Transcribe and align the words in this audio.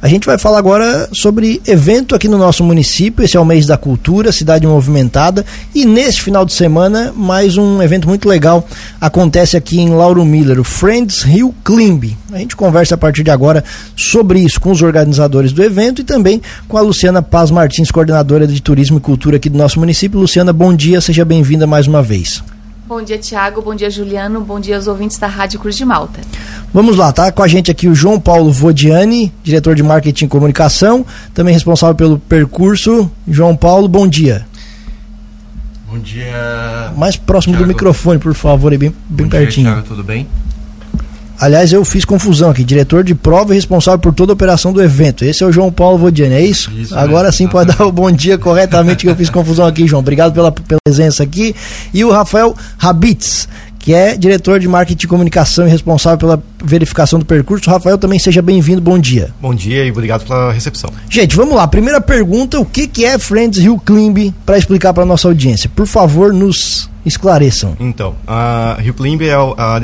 A 0.00 0.06
gente 0.06 0.26
vai 0.26 0.38
falar 0.38 0.58
agora 0.58 1.08
sobre 1.12 1.60
evento 1.66 2.14
aqui 2.14 2.28
no 2.28 2.38
nosso 2.38 2.62
município. 2.62 3.24
Esse 3.24 3.36
é 3.36 3.40
o 3.40 3.44
mês 3.44 3.66
da 3.66 3.76
cultura, 3.76 4.30
cidade 4.30 4.64
movimentada. 4.64 5.44
E 5.74 5.84
neste 5.84 6.22
final 6.22 6.44
de 6.44 6.52
semana, 6.52 7.12
mais 7.16 7.56
um 7.56 7.82
evento 7.82 8.06
muito 8.06 8.28
legal 8.28 8.64
acontece 9.00 9.56
aqui 9.56 9.80
em 9.80 9.90
Lauro 9.90 10.24
Miller, 10.24 10.60
o 10.60 10.64
Friends 10.64 11.22
Rio 11.22 11.52
Climb. 11.64 12.16
A 12.32 12.38
gente 12.38 12.54
conversa 12.54 12.94
a 12.94 12.98
partir 12.98 13.24
de 13.24 13.32
agora 13.32 13.64
sobre 13.96 14.38
isso 14.38 14.60
com 14.60 14.70
os 14.70 14.82
organizadores 14.82 15.50
do 15.52 15.64
evento 15.64 16.00
e 16.00 16.04
também 16.04 16.40
com 16.68 16.78
a 16.78 16.80
Luciana 16.80 17.20
Paz 17.20 17.50
Martins, 17.50 17.90
coordenadora 17.90 18.46
de 18.46 18.62
turismo 18.62 18.98
e 18.98 19.00
cultura 19.00 19.36
aqui 19.36 19.50
do 19.50 19.58
nosso 19.58 19.80
município. 19.80 20.20
Luciana, 20.20 20.52
bom 20.52 20.72
dia, 20.76 21.00
seja 21.00 21.24
bem-vinda 21.24 21.66
mais 21.66 21.88
uma 21.88 22.04
vez. 22.04 22.40
Bom 22.88 23.02
dia, 23.02 23.18
Tiago. 23.18 23.60
Bom 23.60 23.74
dia, 23.74 23.90
Juliano. 23.90 24.40
Bom 24.40 24.58
dia 24.58 24.76
aos 24.76 24.86
ouvintes 24.86 25.18
da 25.18 25.26
Rádio 25.26 25.60
Cruz 25.60 25.76
de 25.76 25.84
Malta. 25.84 26.22
Vamos 26.72 26.96
lá, 26.96 27.12
tá 27.12 27.30
com 27.30 27.42
a 27.42 27.46
gente 27.46 27.70
aqui 27.70 27.86
o 27.86 27.94
João 27.94 28.18
Paulo 28.18 28.50
Vodiani, 28.50 29.30
diretor 29.42 29.74
de 29.74 29.82
marketing 29.82 30.24
e 30.24 30.28
comunicação, 30.28 31.04
também 31.34 31.52
responsável 31.52 31.94
pelo 31.94 32.18
percurso. 32.18 33.10
João 33.28 33.54
Paulo, 33.54 33.88
bom 33.88 34.08
dia. 34.08 34.46
Bom 35.86 35.98
dia. 35.98 36.90
Mais 36.96 37.14
próximo 37.14 37.52
Thiago. 37.52 37.66
do 37.66 37.68
microfone, 37.68 38.18
por 38.18 38.32
favor, 38.32 38.70
bem, 38.70 38.78
bem 38.78 38.94
bom 39.26 39.28
pertinho. 39.28 39.66
Dia, 39.66 39.74
Thiago, 39.74 39.88
tudo 39.88 40.02
bem? 40.02 40.26
Aliás, 41.40 41.72
eu 41.72 41.84
fiz 41.84 42.04
confusão 42.04 42.50
aqui. 42.50 42.64
Diretor 42.64 43.04
de 43.04 43.14
prova 43.14 43.52
e 43.52 43.56
responsável 43.56 43.98
por 43.98 44.12
toda 44.12 44.32
a 44.32 44.34
operação 44.34 44.72
do 44.72 44.82
evento. 44.82 45.24
Esse 45.24 45.44
é 45.44 45.46
o 45.46 45.52
João 45.52 45.70
Paulo 45.70 45.98
Vodiani, 45.98 46.34
é 46.34 46.44
isso? 46.44 46.70
isso 46.72 46.96
Agora 46.96 47.30
sim 47.30 47.46
pode 47.46 47.74
dar 47.76 47.84
o 47.84 47.92
bom 47.92 48.10
dia 48.10 48.36
corretamente 48.36 49.04
que 49.04 49.10
eu 49.10 49.16
fiz 49.16 49.30
confusão 49.30 49.66
aqui, 49.66 49.86
João. 49.86 50.00
Obrigado 50.00 50.32
pela, 50.32 50.50
pela 50.50 50.80
presença 50.84 51.22
aqui. 51.22 51.54
E 51.94 52.04
o 52.04 52.10
Rafael 52.10 52.56
Rabitz, 52.76 53.48
que 53.88 53.94
é 53.94 54.18
diretor 54.18 54.60
de 54.60 54.68
marketing 54.68 55.06
e 55.06 55.08
comunicação 55.08 55.66
e 55.66 55.70
responsável 55.70 56.18
pela 56.18 56.42
verificação 56.62 57.18
do 57.18 57.24
percurso. 57.24 57.70
Rafael, 57.70 57.96
também 57.96 58.18
seja 58.18 58.42
bem-vindo, 58.42 58.82
bom 58.82 58.98
dia. 58.98 59.30
Bom 59.40 59.54
dia 59.54 59.82
e 59.82 59.90
obrigado 59.90 60.26
pela 60.26 60.52
recepção. 60.52 60.90
Gente, 61.08 61.34
vamos 61.34 61.54
lá. 61.54 61.66
Primeira 61.66 61.98
pergunta: 61.98 62.60
o 62.60 62.66
que, 62.66 62.86
que 62.86 63.06
é 63.06 63.18
Friends 63.18 63.58
Rio 63.58 63.78
Climb 63.78 64.34
para 64.44 64.58
explicar 64.58 64.92
para 64.92 65.06
nossa 65.06 65.26
audiência? 65.26 65.70
Por 65.74 65.86
favor, 65.86 66.34
nos 66.34 66.90
esclareçam. 67.06 67.78
Então, 67.80 68.14
a 68.26 68.76
Rio 68.78 68.92
Climb 68.92 69.22
é 69.22 69.32
a 69.32 69.80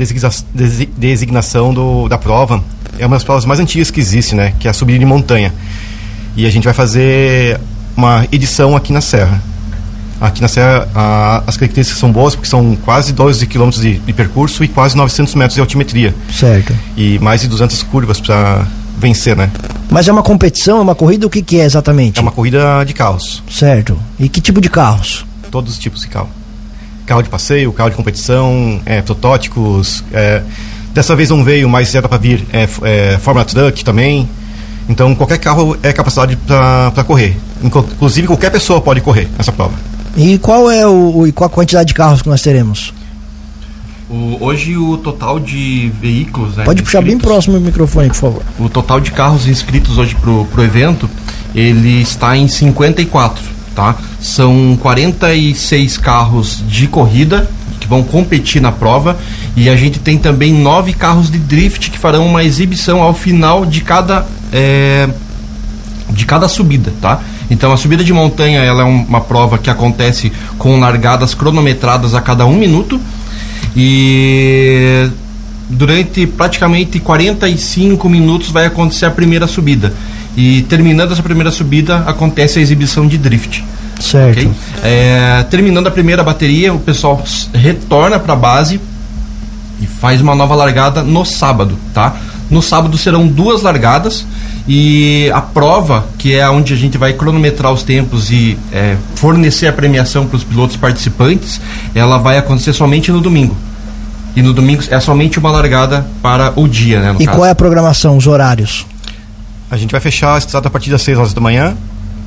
designação 0.95 1.73
do, 1.73 2.07
da 2.07 2.19
prova. 2.19 2.63
É 2.99 3.07
uma 3.07 3.15
das 3.15 3.23
provas 3.23 3.43
mais 3.43 3.59
antigas 3.59 3.89
que 3.89 3.99
existe, 3.99 4.35
né? 4.35 4.53
Que 4.59 4.67
é 4.67 4.69
a 4.69 4.73
subida 4.75 4.99
de 4.99 5.05
montanha. 5.05 5.51
E 6.37 6.45
a 6.45 6.51
gente 6.51 6.65
vai 6.65 6.75
fazer 6.75 7.59
uma 7.97 8.27
edição 8.31 8.75
aqui 8.75 8.93
na 8.93 9.01
Serra. 9.01 9.41
Aqui 10.19 10.41
na 10.41 10.47
Serra, 10.47 10.87
a, 10.95 11.43
as 11.45 11.57
características 11.57 11.99
são 11.99 12.11
boas 12.11 12.35
porque 12.35 12.49
são 12.49 12.75
quase 12.77 13.11
12 13.11 13.45
quilômetros 13.47 13.81
de, 13.81 13.97
de, 13.97 14.13
percurso 14.13 14.63
e 14.63 14.67
quase 14.67 14.95
900 14.95 15.35
metros 15.35 15.55
de 15.55 15.61
altimetria. 15.61 16.15
Certo. 16.31 16.73
E 16.95 17.19
mais 17.19 17.41
de 17.41 17.47
200 17.47 17.83
curvas 17.83 18.19
para 18.19 18.65
vencer, 18.97 19.35
né? 19.35 19.51
Mas 19.89 20.07
é 20.07 20.11
uma 20.11 20.23
competição, 20.23 20.77
é 20.77 20.81
uma 20.81 20.95
corrida? 20.95 21.27
O 21.27 21.29
que, 21.29 21.41
que 21.41 21.59
é 21.59 21.65
exatamente? 21.65 22.17
É 22.17 22.21
uma 22.21 22.31
corrida 22.31 22.83
de 22.85 22.93
carros. 22.93 23.43
Certo. 23.49 23.99
E 24.17 24.29
que 24.29 24.39
tipo 24.39 24.61
de 24.61 24.69
carros? 24.69 25.25
Todos 25.51 25.73
os 25.73 25.79
tipos 25.79 26.01
de 26.01 26.07
carro 26.07 26.29
carro 27.05 27.21
de 27.21 27.29
passeio, 27.29 27.71
carro 27.71 27.89
de 27.89 27.95
competição, 27.95 28.81
é, 28.85 29.01
protótipos. 29.01 30.03
É, 30.11 30.41
dessa 30.93 31.15
vez 31.15 31.29
não 31.29 31.43
veio, 31.43 31.69
mas 31.69 31.93
era 31.93 32.09
para 32.09 32.17
vir 32.17 32.45
é, 32.51 32.67
é, 32.81 33.17
Fórmula 33.19 33.45
Truck 33.45 33.83
também. 33.85 34.27
Então 34.89 35.15
qualquer 35.15 35.37
carro 35.37 35.77
é 35.81 35.93
capacidade 35.93 36.35
para 36.35 37.03
correr. 37.05 37.37
Inclusive 37.63 38.27
qualquer 38.27 38.51
pessoa 38.51 38.81
pode 38.81 39.01
correr 39.01 39.27
essa 39.37 39.51
prova. 39.51 39.73
E 40.15 40.37
qual 40.37 40.69
é 40.71 40.87
o, 40.87 41.31
qual 41.33 41.47
a 41.47 41.49
quantidade 41.49 41.89
de 41.89 41.93
carros 41.93 42.21
que 42.21 42.29
nós 42.29 42.41
teremos? 42.41 42.93
O, 44.09 44.37
hoje 44.39 44.77
o 44.77 44.97
total 44.97 45.39
de 45.39 45.91
veículos. 45.99 46.55
Né, 46.55 46.63
pode 46.63 46.83
puxar 46.83 47.01
bem 47.01 47.17
próximo 47.17 47.57
o 47.57 47.61
microfone, 47.61 48.09
por 48.09 48.15
favor. 48.15 48.43
O 48.59 48.69
total 48.69 48.99
de 48.99 49.11
carros 49.11 49.47
inscritos 49.47 49.97
hoje 49.97 50.15
pro, 50.15 50.45
pro 50.45 50.63
evento 50.63 51.09
ele 51.53 52.01
está 52.01 52.35
em 52.35 52.47
54 52.47 53.55
tá? 53.75 53.95
São 54.19 54.77
46 54.81 55.97
carros 55.97 56.63
de 56.67 56.87
corrida 56.87 57.47
que 57.79 57.87
vão 57.87 58.01
competir 58.01 58.61
na 58.61 58.71
prova 58.71 59.19
e 59.55 59.69
a 59.69 59.75
gente 59.75 59.99
tem 59.99 60.17
também 60.17 60.53
nove 60.53 60.93
carros 60.93 61.29
de 61.29 61.37
drift 61.37 61.91
que 61.91 61.99
farão 61.99 62.25
uma 62.25 62.43
exibição 62.43 63.01
ao 63.01 63.13
final 63.13 63.65
de 63.65 63.81
cada 63.81 64.25
é, 64.51 65.09
de 66.09 66.25
cada 66.25 66.47
subida, 66.47 66.93
tá? 67.01 67.19
Então 67.49 67.71
a 67.71 67.77
subida 67.77 68.03
de 68.03 68.11
montanha 68.11 68.59
ela 68.59 68.81
é 68.81 68.85
uma 68.85 69.21
prova 69.21 69.57
que 69.57 69.69
acontece 69.69 70.31
com 70.57 70.79
largadas 70.79 71.33
cronometradas 71.33 72.13
a 72.13 72.21
cada 72.21 72.45
um 72.45 72.55
minuto 72.55 72.99
e 73.75 75.09
durante 75.69 76.25
praticamente 76.25 76.99
45 76.99 78.07
minutos 78.09 78.49
vai 78.49 78.65
acontecer 78.65 79.05
a 79.05 79.11
primeira 79.11 79.47
subida. 79.47 79.93
E 80.37 80.63
terminando 80.63 81.13
essa 81.13 81.23
primeira 81.23 81.51
subida, 81.51 81.97
acontece 82.05 82.59
a 82.59 82.61
exibição 82.61 83.07
de 83.07 83.17
drift. 83.17 83.63
Certo. 83.99 84.39
Okay? 84.39 84.51
É, 84.83 85.45
terminando 85.49 85.87
a 85.87 85.91
primeira 85.91 86.23
bateria, 86.23 86.73
o 86.73 86.79
pessoal 86.79 87.23
retorna 87.53 88.19
para 88.19 88.33
a 88.33 88.35
base 88.35 88.79
e 89.81 89.87
faz 89.87 90.21
uma 90.21 90.35
nova 90.35 90.55
largada 90.55 91.03
no 91.03 91.23
sábado, 91.25 91.77
tá? 91.93 92.15
No 92.49 92.61
sábado 92.61 92.97
serão 92.97 93.27
duas 93.27 93.61
largadas 93.61 94.25
e 94.67 95.31
a 95.33 95.41
prova, 95.41 96.05
que 96.17 96.35
é 96.35 96.47
onde 96.49 96.73
a 96.73 96.77
gente 96.77 96.97
vai 96.97 97.13
cronometrar 97.13 97.71
os 97.71 97.83
tempos 97.83 98.31
e 98.31 98.57
é, 98.71 98.95
fornecer 99.15 99.67
a 99.67 99.73
premiação 99.73 100.27
para 100.27 100.37
os 100.37 100.43
pilotos 100.43 100.77
participantes, 100.77 101.59
ela 101.93 102.17
vai 102.17 102.37
acontecer 102.37 102.73
somente 102.73 103.11
no 103.11 103.19
domingo. 103.21 103.55
E 104.35 104.41
no 104.41 104.53
domingo 104.53 104.83
é 104.89 104.99
somente 104.99 105.39
uma 105.39 105.49
largada 105.49 106.05
para 106.21 106.53
o 106.55 106.67
dia, 106.67 106.99
né? 106.99 107.15
E 107.19 107.25
caso. 107.25 107.37
qual 107.37 107.45
é 107.45 107.51
a 107.51 107.55
programação, 107.55 108.17
os 108.17 108.27
horários? 108.27 108.85
A 109.71 109.77
gente 109.77 109.91
vai 109.91 110.01
fechar 110.01 110.35
a 110.35 110.37
estrada 110.37 110.67
a 110.67 110.71
partir 110.71 110.91
das 110.91 111.01
6 111.01 111.17
horas 111.17 111.33
da 111.33 111.41
manhã, 111.41 111.75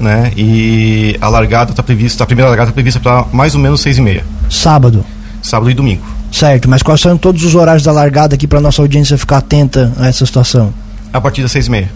né? 0.00 0.32
E 0.36 1.16
a 1.20 1.28
largada 1.28 1.70
está 1.70 1.82
prevista, 1.82 2.24
a 2.24 2.26
primeira 2.26 2.48
largada 2.48 2.70
está 2.70 2.74
prevista 2.74 2.98
para 2.98 3.24
mais 3.32 3.54
ou 3.54 3.60
menos 3.60 3.80
6 3.82 3.98
e 3.98 4.00
meia. 4.00 4.24
Sábado. 4.48 5.04
Sábado 5.42 5.70
e 5.70 5.74
domingo. 5.74 6.17
Certo, 6.30 6.68
mas 6.68 6.82
quais 6.82 7.00
são 7.00 7.16
todos 7.16 7.44
os 7.44 7.54
horários 7.54 7.82
da 7.82 7.92
largada 7.92 8.34
aqui 8.34 8.46
para 8.46 8.60
nossa 8.60 8.82
audiência 8.82 9.16
ficar 9.16 9.38
atenta 9.38 9.92
a 9.98 10.08
essa 10.08 10.24
situação? 10.24 10.72
A 11.12 11.20
partir 11.20 11.42
das 11.42 11.52
6 11.52 11.66
e 11.66 11.70
meia. 11.70 11.90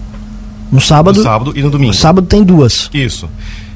No 0.71 0.81
sábado? 0.81 1.19
No 1.19 1.23
sábado 1.23 1.53
e 1.55 1.63
no 1.63 1.71
domingo. 1.71 1.93
Sábado 1.93 2.27
tem 2.27 2.43
duas. 2.43 2.89
Isso. 2.95 3.29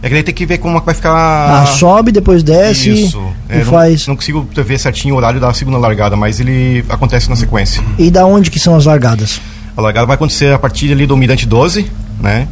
É 0.02 0.08
que 0.08 0.14
daí 0.14 0.22
tem 0.22 0.34
que 0.34 0.46
ver 0.46 0.58
como 0.58 0.78
é 0.78 0.80
vai 0.80 0.94
ficar. 0.94 1.62
Ah, 1.62 1.66
sobe, 1.66 2.10
depois 2.10 2.42
desce. 2.42 2.90
Isso. 2.90 3.20
É, 3.48 3.56
e 3.56 3.58
não, 3.58 3.66
faz. 3.66 4.06
Não 4.06 4.16
consigo 4.16 4.48
ver 4.54 4.78
certinho 4.78 5.14
o 5.14 5.18
horário 5.18 5.38
da 5.38 5.52
segunda 5.52 5.76
largada, 5.76 6.16
mas 6.16 6.40
ele 6.40 6.84
acontece 6.88 7.28
na 7.28 7.36
sequência. 7.36 7.82
E 7.98 8.10
da 8.10 8.24
onde 8.24 8.50
que 8.50 8.58
são 8.58 8.74
as 8.74 8.86
largadas? 8.86 9.40
A 9.76 9.80
largada 9.82 10.06
vai 10.06 10.14
acontecer 10.14 10.54
a 10.54 10.58
partir 10.58 10.90
ali 10.90 11.06
do 11.06 11.16
Mirante 11.16 11.46
12, 11.46 11.90
né? 12.18 12.48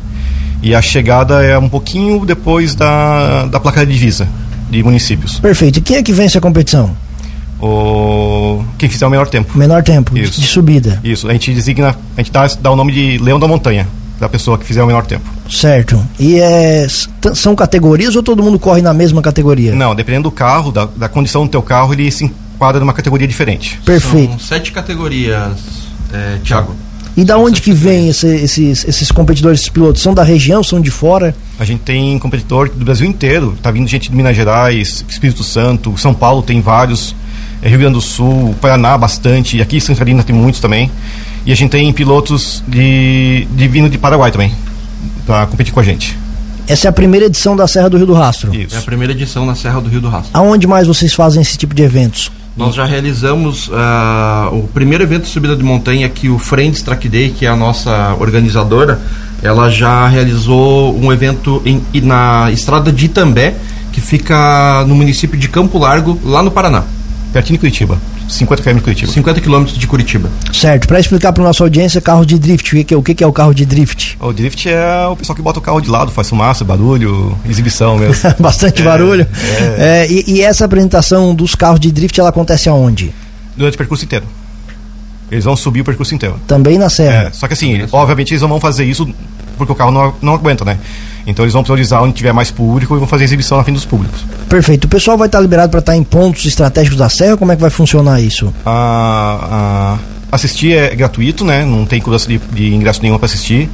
E 0.63 0.75
a 0.75 0.83
chegada 0.83 1.43
é 1.43 1.57
um 1.57 1.69
pouquinho 1.69 2.25
depois 2.27 2.75
da, 2.75 3.47
da 3.47 3.59
placa 3.59 3.85
de 3.87 3.93
divisa 3.93 4.29
de 4.71 4.83
municípios. 4.83 5.39
Perfeito. 5.39 5.79
E 5.79 5.83
quem 5.83 5.97
é 5.97 6.03
que 6.03 6.13
vence 6.13 6.37
a 6.37 6.41
competição? 6.41 6.95
O... 7.65 8.63
Quem 8.77 8.89
fizer 8.91 9.07
o 9.07 9.11
menor 9.11 9.27
tempo. 9.27 9.57
Menor 9.57 9.83
tempo 9.83 10.17
Isso. 10.19 10.41
de 10.41 10.47
subida. 10.47 11.01
Isso. 11.03 11.29
A 11.29 11.33
gente 11.33 11.53
designa, 11.55 11.97
a 12.17 12.21
gente 12.21 12.31
dá, 12.31 12.47
dá 12.61 12.71
o 12.71 12.77
nome 12.77 12.93
de 12.93 13.19
Leão 13.19 13.41
da 13.41 13.49
Montanha 13.49 13.89
da 14.21 14.29
pessoa 14.29 14.57
que 14.59 14.65
fizer 14.65 14.83
o 14.83 14.87
menor 14.87 15.05
tempo. 15.07 15.25
Certo. 15.51 16.03
E 16.19 16.39
é, 16.39 16.87
são 17.35 17.55
categorias 17.57 18.15
ou 18.15 18.23
todo 18.23 18.43
mundo 18.43 18.59
corre 18.59 18.81
na 18.81 18.95
mesma 18.95 19.21
categoria? 19.21 19.75
Não, 19.75 19.95
dependendo 19.95 20.25
do 20.25 20.31
carro, 20.31 20.71
da, 20.71 20.85
da 20.85 21.09
condição 21.09 21.45
do 21.45 21.51
teu 21.51 21.63
carro, 21.63 21.93
ele 21.93 22.11
se 22.11 22.25
enquadra 22.25 22.81
numa 22.81 22.93
categoria 22.93 23.27
diferente. 23.27 23.81
Perfeito. 23.85 24.31
São 24.31 24.39
sete 24.39 24.73
categorias, 24.73 25.53
é, 26.13 26.39
Tiago. 26.43 26.77
E 27.17 27.25
da 27.25 27.39
onde 27.39 27.61
que 27.61 27.73
vem 27.73 28.09
esse, 28.09 28.27
esses, 28.27 28.85
esses 28.87 29.13
competidores, 29.13 29.61
esses 29.61 29.71
pilotos? 29.71 30.03
São 30.03 30.13
da 30.13 30.23
região, 30.23 30.65
são 30.65 30.81
de 30.81 30.91
fora? 30.91 31.35
A 31.59 31.65
gente 31.65 31.81
tem 31.81 32.19
competidor 32.19 32.69
do 32.69 32.85
Brasil 32.85 33.07
inteiro. 33.07 33.57
Tá 33.63 33.71
vindo 33.71 33.87
gente 33.89 34.11
de 34.11 34.17
Minas 34.17 34.37
Gerais, 34.37 35.05
Espírito 35.09 35.45
Santo, 35.45 35.97
São 35.97 36.13
Paulo 36.13 36.43
tem 36.43 36.61
vários, 36.61 37.15
Rio 37.69 37.79
Grande 37.79 37.95
do 37.95 38.01
Sul, 38.01 38.55
Paraná 38.61 38.97
bastante, 38.97 39.61
aqui 39.61 39.77
em 39.77 39.81
Santa 39.81 39.99
Catarina 39.99 40.23
tem 40.23 40.35
muitos 40.35 40.61
também. 40.61 40.91
E 41.47 41.53
a 41.53 41.55
gente 41.55 41.71
tem 41.71 41.93
pilotos 41.93 42.63
de, 42.67 43.47
de 43.51 43.69
vindo 43.69 43.89
de 43.89 43.99
Paraguai 43.99 44.31
também, 44.31 44.53
para 45.27 45.47
competir 45.47 45.73
com 45.73 45.81
a 45.81 45.83
gente. 45.83 46.17
Essa 46.67 46.89
é 46.89 46.91
a 46.91 46.93
primeira 46.93 47.27
edição 47.27 47.55
da 47.55 47.67
Serra 47.67 47.91
do 47.91 47.99
Rio 47.99 48.07
do 48.07 48.15
Rastro? 48.15 48.55
Isso. 48.55 48.75
É 48.75 48.79
a 48.79 48.83
primeira 48.83 49.13
edição 49.13 49.45
na 49.45 49.55
Serra 49.55 49.81
do 49.81 49.89
Rio 49.89 50.01
do 50.01 50.09
Rastro. 50.09 50.31
Aonde 50.33 50.67
mais 50.67 50.87
vocês 50.87 51.13
fazem 51.13 51.43
esse 51.43 51.59
tipo 51.59 51.75
de 51.75 51.83
eventos? 51.83 52.31
Nós 52.57 52.75
já 52.75 52.85
realizamos 52.85 53.69
uh, 53.69 53.73
o 54.53 54.69
primeiro 54.73 55.03
evento 55.03 55.25
de 55.25 55.29
subida 55.29 55.57
de 55.57 55.63
montanha 55.63 56.09
que 56.09 56.29
o 56.29 56.39
Friends 56.39 56.83
Track 56.83 57.09
Day, 57.09 57.31
que 57.31 57.45
é 57.45 57.49
a 57.49 57.57
nossa 57.57 58.15
organizadora, 58.19 59.01
ela 59.43 59.69
já 59.69 60.07
realizou 60.07 60.97
um 60.97 61.13
evento 61.13 61.61
em, 61.67 61.83
na 62.01 62.51
estrada 62.51 62.91
de 62.91 63.07
Itambé, 63.07 63.55
que 63.93 64.01
fica 64.01 64.85
no 64.87 64.95
município 64.95 65.39
de 65.39 65.49
Campo 65.49 65.79
Largo, 65.79 66.19
lá 66.25 66.43
no 66.43 66.51
Paraná. 66.51 66.85
Pertinho 67.35 67.57
de 67.57 67.59
Curitiba. 67.59 67.99
50 68.29 68.63
km 68.63 68.77
de 68.77 68.81
Curitiba. 68.81 69.13
50 69.13 69.41
km 69.41 69.65
de 69.65 69.87
Curitiba. 69.89 70.31
Certo. 70.53 70.87
Para 70.87 71.01
explicar 71.01 71.33
para 71.33 71.43
nossa 71.43 71.65
audiência, 71.65 72.01
carro 72.01 72.25
de 72.25 72.39
drift. 72.39 72.77
O 72.77 72.85
que, 72.85 72.95
é, 72.95 72.97
o 72.97 73.03
que 73.03 73.25
é 73.25 73.27
o 73.27 73.33
carro 73.33 73.53
de 73.53 73.67
drift? 73.67 74.17
O 74.21 74.33
drift 74.33 74.69
é 74.69 75.05
o 75.09 75.17
pessoal 75.17 75.35
que 75.35 75.43
bota 75.43 75.59
o 75.59 75.63
carro 75.63 75.81
de 75.81 75.91
lado, 75.91 76.13
faz 76.13 76.29
fumaça, 76.29 76.65
barulho, 76.65 77.37
exibição 77.45 77.99
mesmo. 77.99 78.15
Bastante 78.39 78.83
é, 78.83 78.85
barulho. 78.85 79.27
É. 79.77 80.05
É, 80.05 80.13
e, 80.13 80.25
e, 80.29 80.43
essa 80.43 80.65
apresentação 80.65 81.35
dos 81.35 81.57
carros 81.57 81.81
de 81.81 81.91
drift, 81.91 82.21
ela 82.21 82.29
acontece 82.29 82.69
aonde? 82.69 83.13
Durante 83.57 83.75
o 83.75 83.79
percurso 83.79 84.05
inteiro. 84.05 84.27
Eles 85.29 85.45
vão 85.45 85.57
subir 85.57 85.81
o 85.81 85.85
percurso 85.85 86.15
inteiro. 86.15 86.39
Também 86.47 86.79
na 86.79 86.89
serra. 86.89 87.25
É, 87.25 87.31
só 87.33 87.49
que 87.49 87.55
assim, 87.55 87.85
obviamente 87.91 88.31
eles 88.31 88.43
não 88.43 88.49
vão 88.49 88.61
fazer 88.61 88.85
isso 88.85 89.13
porque 89.59 89.73
o 89.73 89.75
carro 89.75 89.91
não, 89.91 90.15
não 90.23 90.35
aguenta, 90.35 90.65
né? 90.65 90.79
Então 91.27 91.45
eles 91.45 91.53
vão 91.53 91.63
priorizar 91.63 92.03
onde 92.03 92.13
tiver 92.15 92.33
mais 92.33 92.51
público 92.51 92.95
e 92.95 92.99
vão 92.99 93.09
fazer 93.09 93.25
exibição 93.25 93.57
na 93.59 93.65
frente 93.65 93.77
dos 93.77 93.85
públicos. 93.85 94.25
Perfeito. 94.49 94.85
O 94.85 94.89
pessoal 94.89 95.17
vai 95.17 95.27
estar 95.27 95.41
liberado 95.41 95.71
para 95.71 95.81
estar 95.81 95.97
em 95.97 96.05
pontos 96.05 96.45
estratégicos 96.45 96.99
da 96.99 97.09
Serra? 97.09 97.37
Como 97.37 97.51
é 97.51 97.57
que 97.57 97.63
vai 97.63 97.71
funcionar 97.71 98.21
isso? 98.21 98.53
A, 98.65 99.99
a 100.31 100.35
assistir 100.35 100.77
é 100.77 100.95
gratuito, 100.95 101.45
né? 101.45 101.65
Não 101.65 101.87
tem 101.87 102.01
cobrança 102.01 102.29
de, 102.29 102.39
de 102.39 102.75
ingresso 102.75 103.03
nenhum 103.03 103.17
para 103.17 103.27
assistir. 103.27 103.69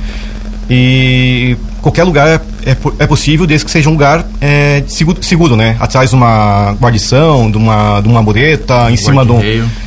E 0.73 1.57
qualquer 1.83 2.05
lugar 2.05 2.29
é, 2.29 2.41
é, 2.65 2.77
é, 3.01 3.07
possível, 3.07 3.45
desde 3.45 3.65
que 3.65 3.73
seja 3.73 3.89
um 3.89 3.93
lugar 3.93 4.25
é, 4.41 4.85
seguro, 4.87 5.21
seguro, 5.21 5.57
né? 5.57 5.77
Atrás 5.81 6.11
de 6.11 6.17
uma 6.17 6.77
guarnição, 6.81 7.51
de 7.51 7.57
uma, 7.57 8.01
de 8.01 8.09
uma 8.09 8.23
mureta, 8.23 8.89
em 8.89 8.97
cima, 8.97 9.25
de 9.27 9.33
um, 9.33 9.41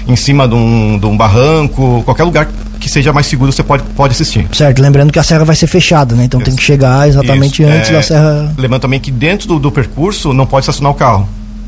em 0.06 0.16
cima 0.18 0.45
de 0.45 0.56
um, 0.56 1.00
de 1.00 1.06
um 1.06 1.16
barranco, 1.16 2.04
qualquer 2.04 2.25
lugar 2.25 2.50
que 2.83 2.89
seja 2.89 3.13
mais 3.13 3.27
seguro 3.27 3.51
você 3.51 3.63
pode, 3.63 3.83
pode 3.95 4.12
assistir. 4.12 4.45
Certo, 4.51 4.81
lembrando 4.81 5.12
que 5.12 5.18
a 5.18 5.24
serra 5.24 5.45
vai 5.45 5.56
ser 5.56 5.68
fechada, 5.68 6.15
né? 6.15 6.25
Então 6.25 6.39
Isso. 6.41 6.50
tem 6.50 6.56
que 6.56 6.63
chegar 6.63 7.07
exatamente 7.07 7.63
Isso. 7.63 7.71
antes 7.71 7.89
é, 7.89 7.94
da 7.94 8.01
serra. 8.03 8.53
Lembrando 8.57 8.81
também 8.81 9.00
que 9.00 9.09
dentro 9.09 9.47
do, 9.47 9.59
do 9.59 9.71
percurso 9.71 10.33
não 10.33 10.45
pode 10.45 10.63
estacionar 10.63 10.91
o 10.91 10.95
carro. 10.95 11.27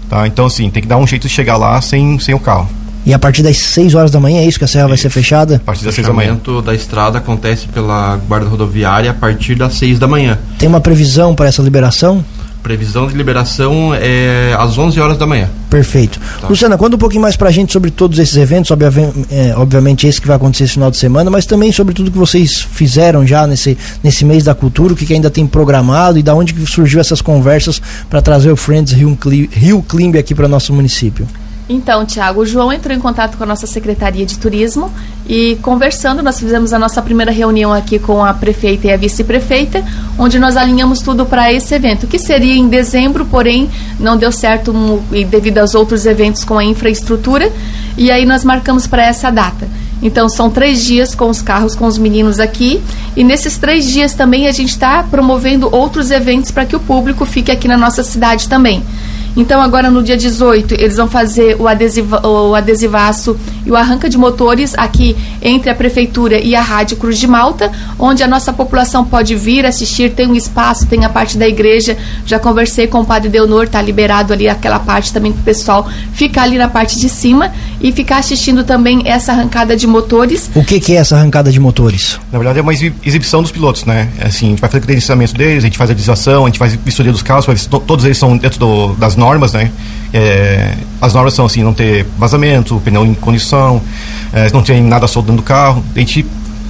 Tá? 0.09 0.27
Então, 0.27 0.45
assim, 0.45 0.69
tem 0.69 0.83
que 0.83 0.89
dar 0.89 0.97
um 0.97 1.07
jeito 1.07 1.27
de 1.27 1.33
chegar 1.33 1.55
lá 1.55 1.81
sem, 1.81 2.19
sem 2.19 2.35
o 2.35 2.39
carro. 2.39 2.69
E 3.05 3.13
a 3.13 3.19
partir 3.19 3.43
das 3.43 3.57
6 3.57 3.93
horas 3.93 4.11
da 4.11 4.19
manhã 4.19 4.41
é 4.41 4.45
isso 4.45 4.57
que 4.57 4.65
a 4.65 4.67
serra 4.67 4.85
isso. 4.85 4.89
vai 4.89 4.97
ser 4.97 5.09
fechada? 5.09 5.55
A 5.55 5.59
partir 5.59 5.85
das 5.85 5.95
6 5.95 6.07
da 6.07 6.13
manhã. 6.13 6.37
O 6.47 6.61
da 6.61 6.73
estrada 6.73 7.19
acontece 7.19 7.67
pela 7.67 8.17
guarda 8.27 8.47
rodoviária 8.47 9.11
a 9.11 9.13
partir 9.13 9.55
das 9.55 9.75
6 9.75 9.99
da 9.99 10.07
manhã. 10.07 10.37
Tem 10.57 10.67
uma 10.67 10.81
previsão 10.81 11.33
para 11.33 11.47
essa 11.47 11.61
liberação? 11.61 12.25
Previsão 12.65 13.05
de 13.05 13.15
liberação 13.15 13.93
é 13.93 14.55
às 14.57 14.75
11 14.75 14.99
horas 14.99 15.19
da 15.19 15.27
manhã. 15.27 15.47
Perfeito. 15.69 16.19
Tá. 16.41 16.47
Luciana, 16.47 16.75
conta 16.75 16.95
um 16.95 16.97
pouquinho 16.97 17.21
mais 17.21 17.35
pra 17.35 17.51
gente 17.51 17.71
sobre 17.71 17.91
todos 17.91 18.17
esses 18.17 18.35
eventos, 18.35 18.75
é, 19.29 19.53
obviamente 19.55 20.07
esse 20.07 20.19
que 20.19 20.25
vai 20.25 20.35
acontecer 20.35 20.63
esse 20.63 20.73
final 20.73 20.89
de 20.89 20.97
semana, 20.97 21.29
mas 21.29 21.45
também 21.45 21.71
sobre 21.71 21.93
tudo 21.93 22.09
que 22.09 22.17
vocês 22.17 22.63
fizeram 22.63 23.23
já 23.23 23.45
nesse, 23.45 23.77
nesse 24.03 24.25
mês 24.25 24.43
da 24.43 24.55
cultura, 24.55 24.93
o 24.93 24.95
que, 24.95 25.05
que 25.05 25.13
ainda 25.13 25.29
tem 25.29 25.45
programado 25.45 26.17
e 26.17 26.23
da 26.23 26.33
onde 26.33 26.55
que 26.55 26.65
surgiu 26.65 26.99
essas 26.99 27.21
conversas 27.21 27.79
para 28.09 28.19
trazer 28.19 28.51
o 28.51 28.55
Friends 28.55 28.93
Rio, 28.93 29.15
Rio 29.51 29.83
Climb 29.83 30.17
aqui 30.17 30.33
para 30.33 30.47
nosso 30.47 30.73
município. 30.73 31.27
Então, 31.67 32.05
Tiago, 32.05 32.41
o 32.41 32.45
João 32.45 32.71
entrou 32.71 32.95
em 32.95 32.99
contato 32.99 33.37
com 33.37 33.43
a 33.43 33.47
nossa 33.47 33.65
Secretaria 33.65 34.23
de 34.23 34.37
Turismo 34.37 34.91
e 35.27 35.57
conversando, 35.63 36.21
nós 36.21 36.39
fizemos 36.39 36.73
a 36.73 36.77
nossa 36.77 37.01
primeira 37.01 37.31
reunião 37.31 37.73
aqui 37.73 37.97
com 37.97 38.23
a 38.23 38.33
prefeita 38.35 38.87
e 38.87 38.91
a 38.93 38.97
vice-prefeita, 38.97 39.83
onde 40.19 40.37
nós 40.37 40.55
alinhamos 40.55 41.01
tudo 41.01 41.25
para 41.25 41.51
esse 41.51 41.73
evento, 41.73 42.05
que 42.05 42.19
seria 42.19 42.53
em 42.53 42.67
dezembro, 42.67 43.25
porém 43.25 43.67
não 43.99 44.15
deu 44.15 44.31
certo 44.31 44.71
devido 45.27 45.57
aos 45.57 45.73
outros 45.73 46.05
eventos 46.05 46.43
com 46.43 46.59
a 46.59 46.63
infraestrutura, 46.63 47.51
e 47.97 48.11
aí 48.11 48.27
nós 48.27 48.43
marcamos 48.43 48.85
para 48.85 49.03
essa 49.03 49.31
data. 49.31 49.67
Então 50.03 50.29
são 50.29 50.51
três 50.51 50.83
dias 50.83 51.15
com 51.15 51.29
os 51.29 51.41
carros, 51.41 51.73
com 51.73 51.87
os 51.87 51.97
meninos 51.97 52.39
aqui. 52.39 52.79
E 53.15 53.23
nesses 53.23 53.57
três 53.57 53.87
dias 53.87 54.13
também 54.13 54.45
a 54.47 54.51
gente 54.51 54.69
está 54.69 55.01
promovendo 55.01 55.73
outros 55.73 56.11
eventos 56.11 56.51
para 56.51 56.65
que 56.65 56.75
o 56.75 56.79
público 56.79 57.25
fique 57.25 57.49
aqui 57.49 57.67
na 57.67 57.77
nossa 57.77 58.03
cidade 58.03 58.47
também. 58.47 58.83
Então, 59.35 59.61
agora 59.61 59.91
no 59.91 60.01
dia 60.01 60.15
18, 60.15 60.75
eles 60.75 60.95
vão 60.95 61.09
fazer 61.09 61.57
o, 61.59 61.67
adesiva, 61.67 62.25
o 62.25 62.55
adesivaço 62.55 63.37
e 63.65 63.71
o 63.71 63.75
arranca 63.75 64.09
de 64.09 64.17
motores 64.17 64.73
aqui 64.77 65.15
entre 65.41 65.69
a 65.69 65.75
Prefeitura 65.75 66.39
e 66.39 66.55
a 66.55 66.61
Rádio 66.61 66.95
Cruz 66.95 67.19
de 67.19 67.27
Malta, 67.27 67.69
onde 67.99 68.23
a 68.23 68.27
nossa 68.27 68.53
população 68.53 69.03
pode 69.03 69.35
vir 69.35 69.65
assistir. 69.65 70.11
Tem 70.11 70.27
um 70.27 70.35
espaço, 70.35 70.87
tem 70.87 71.03
a 71.03 71.09
parte 71.09 71.37
da 71.37 71.47
igreja. 71.47 71.97
Já 72.25 72.39
conversei 72.39 72.87
com 72.87 73.01
o 73.01 73.05
Padre 73.05 73.27
Deonor, 73.27 73.67
tá 73.67 73.81
liberado 73.81 74.31
ali 74.31 74.47
aquela 74.47 74.79
parte 74.79 75.11
também 75.11 75.33
para 75.33 75.41
o 75.41 75.43
pessoal 75.43 75.89
ficar 76.13 76.43
ali 76.43 76.57
na 76.57 76.69
parte 76.69 76.97
de 76.97 77.09
cima 77.09 77.51
e 77.81 77.91
ficar 77.91 78.17
assistindo 78.17 78.63
também 78.63 79.01
essa 79.05 79.33
arrancada 79.33 79.75
de 79.75 79.85
motores. 79.85 80.49
O 80.55 80.63
que, 80.63 80.79
que 80.79 80.93
é 80.93 80.95
essa 80.95 81.17
arrancada 81.17 81.51
de 81.51 81.59
motores? 81.59 82.19
Na 82.31 82.39
verdade, 82.39 82.59
é 82.59 82.61
uma 82.61 82.73
exibição 82.73 83.41
dos 83.41 83.51
pilotos, 83.51 83.83
né? 83.83 84.07
É 84.17 84.27
assim, 84.27 84.47
a 84.47 84.49
gente 84.51 84.61
vai 84.61 84.69
fazer 84.69 84.81
o 84.81 84.85
credenciamento 84.85 85.33
deles, 85.33 85.63
a 85.63 85.67
gente 85.67 85.77
faz 85.77 85.89
a 85.89 85.93
adesivação, 85.93 86.43
a 86.43 86.47
gente 86.47 86.59
faz 86.59 86.73
a 86.73 86.77
vistoria 86.77 87.11
dos 87.11 87.21
carros, 87.21 87.67
todos 87.67 88.05
eles 88.05 88.17
são 88.17 88.37
dentro 88.37 88.59
do, 88.59 88.93
das 88.93 89.15
normas 89.15 89.24
normas, 89.25 89.53
né? 89.53 89.71
É, 90.13 90.73
as 91.01 91.13
normas 91.13 91.33
são 91.33 91.45
assim, 91.45 91.63
não 91.63 91.73
ter 91.73 92.05
vazamento, 92.17 92.79
pneu 92.85 93.03
em 93.03 93.15
condição, 93.15 93.81
é, 94.31 94.49
não 94.53 94.61
tem 94.61 94.81
nada 94.83 95.07
solto 95.07 95.27
dentro 95.27 95.41
do 95.41 95.45
carro. 95.45 95.83
A 95.95 95.99
gente 95.99 96.25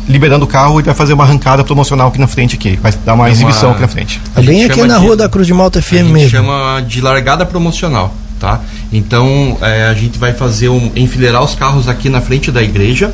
liberando 0.08 0.46
o 0.46 0.48
carro 0.48 0.80
e 0.80 0.84
vai 0.84 0.94
fazer 0.94 1.14
uma 1.14 1.24
arrancada 1.24 1.64
promocional 1.64 2.08
aqui 2.08 2.20
na 2.20 2.28
frente 2.28 2.56
aqui. 2.56 2.80
Vai 2.82 2.94
dar 3.06 3.14
uma, 3.14 3.26
uma 3.26 3.30
exibição 3.30 3.72
aqui 3.72 3.82
na 3.82 3.88
frente. 3.88 4.22
É 4.36 4.42
bem 4.42 4.64
aqui 4.64 4.82
na 4.84 4.98
de, 4.98 5.06
rua 5.06 5.18
da 5.18 5.28
Cruz 5.28 5.46
de 5.46 5.54
Malta 5.54 5.82
FM 5.82 5.94
mesmo. 5.94 6.16
A 6.16 6.20
gente 6.20 6.32
chama 6.32 6.82
de 6.88 7.02
largada 7.02 7.46
promocional, 7.46 8.16
tá? 8.40 8.62
Então 8.92 9.58
é, 9.62 9.86
a 9.86 9.94
gente 9.94 10.18
vai 10.18 10.32
fazer 10.32 10.70
um, 10.70 10.92
enfileirar 10.96 11.44
os 11.44 11.56
carros 11.56 11.90
aqui 11.90 12.08
na 12.08 12.22
frente 12.22 12.52
da 12.52 12.64
igreja 12.64 13.14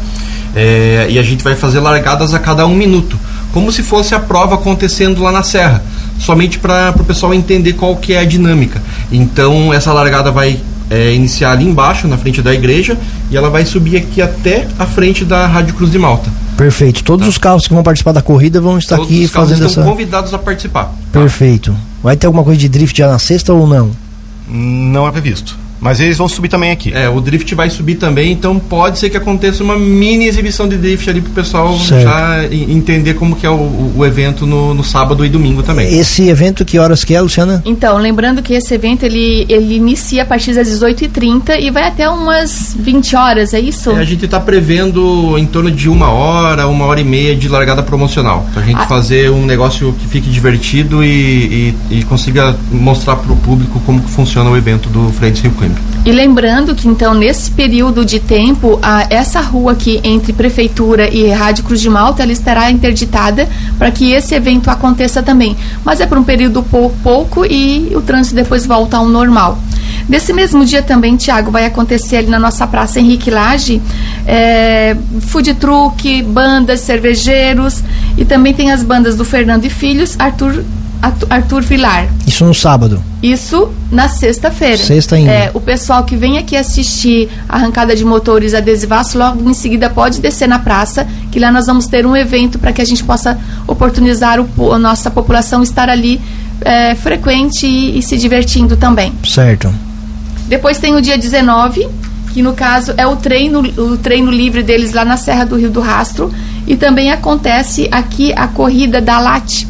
é, 0.55 1.07
e 1.09 1.17
a 1.17 1.23
gente 1.23 1.43
vai 1.43 1.55
fazer 1.55 1.79
largadas 1.79 2.33
a 2.33 2.39
cada 2.39 2.67
um 2.67 2.75
minuto, 2.75 3.17
como 3.53 3.71
se 3.71 3.81
fosse 3.81 4.13
a 4.13 4.19
prova 4.19 4.55
acontecendo 4.55 5.23
lá 5.23 5.31
na 5.31 5.43
serra 5.43 5.81
somente 6.21 6.59
para 6.59 6.93
o 6.97 7.03
pessoal 7.03 7.33
entender 7.33 7.73
qual 7.73 7.95
que 7.95 8.13
é 8.13 8.19
a 8.19 8.25
dinâmica. 8.25 8.81
Então 9.11 9.73
essa 9.73 9.91
largada 9.91 10.31
vai 10.31 10.59
é, 10.89 11.13
iniciar 11.13 11.51
ali 11.51 11.65
embaixo, 11.65 12.07
na 12.07 12.17
frente 12.17 12.41
da 12.41 12.53
igreja, 12.53 12.97
e 13.29 13.37
ela 13.37 13.49
vai 13.49 13.65
subir 13.65 13.97
aqui 13.97 14.21
até 14.21 14.67
a 14.77 14.85
frente 14.85 15.23
da 15.23 15.47
Rádio 15.47 15.73
Cruz 15.73 15.91
de 15.91 15.97
Malta. 15.97 16.29
Perfeito. 16.57 17.03
Todos 17.03 17.25
tá. 17.25 17.29
os 17.29 17.37
carros 17.37 17.67
que 17.67 17.73
vão 17.73 17.81
participar 17.81 18.11
da 18.11 18.21
corrida 18.21 18.61
vão 18.61 18.77
estar 18.77 18.97
Todos 18.97 19.11
aqui 19.11 19.23
os 19.23 19.31
fazendo 19.31 19.65
estão 19.65 19.83
essa. 19.83 19.91
convidados 19.91 20.33
a 20.33 20.37
participar. 20.37 20.93
Perfeito. 21.11 21.75
Vai 22.03 22.15
ter 22.15 22.27
alguma 22.27 22.43
coisa 22.43 22.59
de 22.59 22.67
drift 22.69 22.97
já 22.97 23.07
na 23.07 23.19
sexta 23.19 23.53
ou 23.53 23.65
não? 23.65 23.91
Não 24.47 25.07
é 25.07 25.11
previsto. 25.11 25.57
Mas 25.81 25.99
eles 25.99 26.17
vão 26.19 26.29
subir 26.29 26.47
também 26.47 26.71
aqui. 26.71 26.93
É, 26.93 27.09
o 27.09 27.19
drift 27.19 27.53
vai 27.55 27.69
subir 27.69 27.95
também, 27.95 28.31
então 28.31 28.59
pode 28.59 28.99
ser 28.99 29.09
que 29.09 29.17
aconteça 29.17 29.63
uma 29.63 29.77
mini 29.77 30.27
exibição 30.27 30.67
de 30.69 30.77
drift 30.77 31.09
ali 31.09 31.21
pro 31.21 31.31
pessoal 31.31 31.77
certo. 31.79 32.03
já 32.03 32.45
entender 32.51 33.15
como 33.15 33.35
que 33.35 33.47
é 33.47 33.49
o, 33.49 33.93
o 33.97 34.05
evento 34.05 34.45
no, 34.45 34.75
no, 34.75 34.83
sábado 34.83 35.25
e 35.25 35.29
domingo 35.29 35.63
também. 35.63 35.97
Esse 35.97 36.29
evento, 36.29 36.63
que 36.63 36.77
horas 36.77 37.03
que 37.03 37.15
é, 37.15 37.21
Luciana? 37.21 37.63
Então, 37.65 37.97
lembrando 37.97 38.43
que 38.43 38.53
esse 38.53 38.73
evento, 38.75 39.03
ele, 39.03 39.45
ele 39.49 39.75
inicia 39.75 40.21
a 40.21 40.25
partir 40.25 40.53
das 40.53 40.67
18h30 40.67 41.59
e 41.59 41.71
vai 41.71 41.87
até 41.87 42.07
umas 42.07 42.75
20 42.77 43.15
horas, 43.15 43.53
é 43.53 43.59
isso? 43.59 43.89
É, 43.91 43.99
a 43.99 44.03
gente 44.03 44.25
está 44.25 44.39
prevendo 44.39 45.35
em 45.37 45.47
torno 45.47 45.71
de 45.71 45.89
uma 45.89 46.11
hora, 46.11 46.67
uma 46.67 46.85
hora 46.85 47.01
e 47.01 47.03
meia 47.03 47.35
de 47.35 47.47
largada 47.47 47.81
promocional, 47.81 48.45
pra 48.53 48.61
gente 48.61 48.81
ah. 48.81 48.85
fazer 48.85 49.31
um 49.31 49.45
negócio 49.47 49.93
que 49.93 50.05
fique 50.07 50.29
divertido 50.29 51.03
e, 51.03 51.73
e, 51.89 51.99
e 51.99 52.03
consiga 52.03 52.55
mostrar 52.71 53.15
pro 53.15 53.35
público 53.37 53.81
como 53.83 53.99
que 53.99 54.11
funciona 54.11 54.47
o 54.47 54.55
evento 54.55 54.87
do 54.89 55.11
Friends 55.13 55.41
Rio 55.41 55.51
Clima. 55.53 55.70
E 56.03 56.11
lembrando 56.11 56.73
que 56.73 56.87
então 56.87 57.13
nesse 57.13 57.51
período 57.51 58.03
de 58.03 58.19
tempo, 58.19 58.79
a, 58.81 59.05
essa 59.09 59.39
rua 59.39 59.73
aqui 59.73 59.99
entre 60.03 60.33
prefeitura 60.33 61.07
e 61.13 61.29
Rádio 61.29 61.63
Cruz 61.63 61.79
de 61.79 61.89
Malta, 61.89 62.23
ela 62.23 62.31
estará 62.31 62.71
interditada 62.71 63.47
para 63.77 63.91
que 63.91 64.11
esse 64.11 64.33
evento 64.33 64.69
aconteça 64.71 65.21
também. 65.21 65.55
Mas 65.85 66.01
é 66.01 66.07
por 66.07 66.17
um 66.17 66.23
período 66.23 66.63
pou, 66.63 66.91
pouco 67.03 67.45
e 67.45 67.91
o 67.95 68.01
trânsito 68.01 68.35
depois 68.35 68.65
volta 68.65 68.97
ao 68.97 69.05
normal. 69.05 69.59
Nesse 70.09 70.33
mesmo 70.33 70.65
dia 70.65 70.81
também, 70.81 71.15
Tiago, 71.15 71.51
vai 71.51 71.65
acontecer 71.65 72.17
ali 72.17 72.27
na 72.27 72.39
nossa 72.39 72.65
praça 72.65 72.99
Henrique 72.99 73.29
Lage, 73.29 73.79
é, 74.25 74.97
food 75.21 75.53
truck, 75.53 76.23
bandas, 76.23 76.79
cervejeiros 76.79 77.83
e 78.17 78.25
também 78.25 78.53
tem 78.53 78.71
as 78.71 78.83
bandas 78.83 79.15
do 79.15 79.23
Fernando 79.23 79.65
e 79.65 79.69
Filhos, 79.69 80.15
Arthur 80.19 80.63
Arthur 81.29 81.61
Vilar. 81.63 82.07
Isso 82.27 82.45
no 82.45 82.53
sábado? 82.53 83.01
Isso 83.23 83.69
na 83.91 84.07
sexta-feira. 84.07 84.77
Sexta 84.77 85.15
ainda. 85.15 85.31
É, 85.31 85.51
o 85.53 85.59
pessoal 85.59 86.03
que 86.03 86.15
vem 86.15 86.37
aqui 86.37 86.55
assistir 86.55 87.29
a 87.49 87.55
arrancada 87.55 87.95
de 87.95 88.05
motores 88.05 88.53
adesivaço, 88.53 89.17
logo 89.17 89.49
em 89.49 89.53
seguida 89.53 89.89
pode 89.89 90.19
descer 90.19 90.47
na 90.47 90.59
praça, 90.59 91.07
que 91.31 91.39
lá 91.39 91.51
nós 91.51 91.65
vamos 91.65 91.87
ter 91.87 92.05
um 92.05 92.15
evento 92.15 92.59
para 92.59 92.71
que 92.71 92.81
a 92.81 92.85
gente 92.85 93.03
possa 93.03 93.39
oportunizar 93.67 94.39
o, 94.39 94.71
a 94.71 94.79
nossa 94.79 95.09
população 95.09 95.63
estar 95.63 95.89
ali 95.89 96.21
é, 96.61 96.95
frequente 96.95 97.65
e, 97.65 97.97
e 97.97 98.01
se 98.01 98.17
divertindo 98.17 98.77
também. 98.77 99.13
Certo. 99.27 99.73
Depois 100.47 100.77
tem 100.77 100.95
o 100.95 101.01
dia 101.01 101.17
19, 101.17 101.87
que 102.33 102.41
no 102.41 102.53
caso 102.53 102.93
é 102.97 103.05
o 103.07 103.15
treino, 103.15 103.61
o 103.61 103.97
treino 103.97 104.31
livre 104.31 104.63
deles 104.63 104.93
lá 104.93 105.03
na 105.03 105.17
Serra 105.17 105.45
do 105.45 105.55
Rio 105.55 105.69
do 105.69 105.79
Rastro. 105.79 106.31
E 106.67 106.75
também 106.75 107.11
acontece 107.11 107.89
aqui 107.91 108.31
a 108.35 108.47
corrida 108.47 109.01
da 109.01 109.19
LAT, 109.19 109.65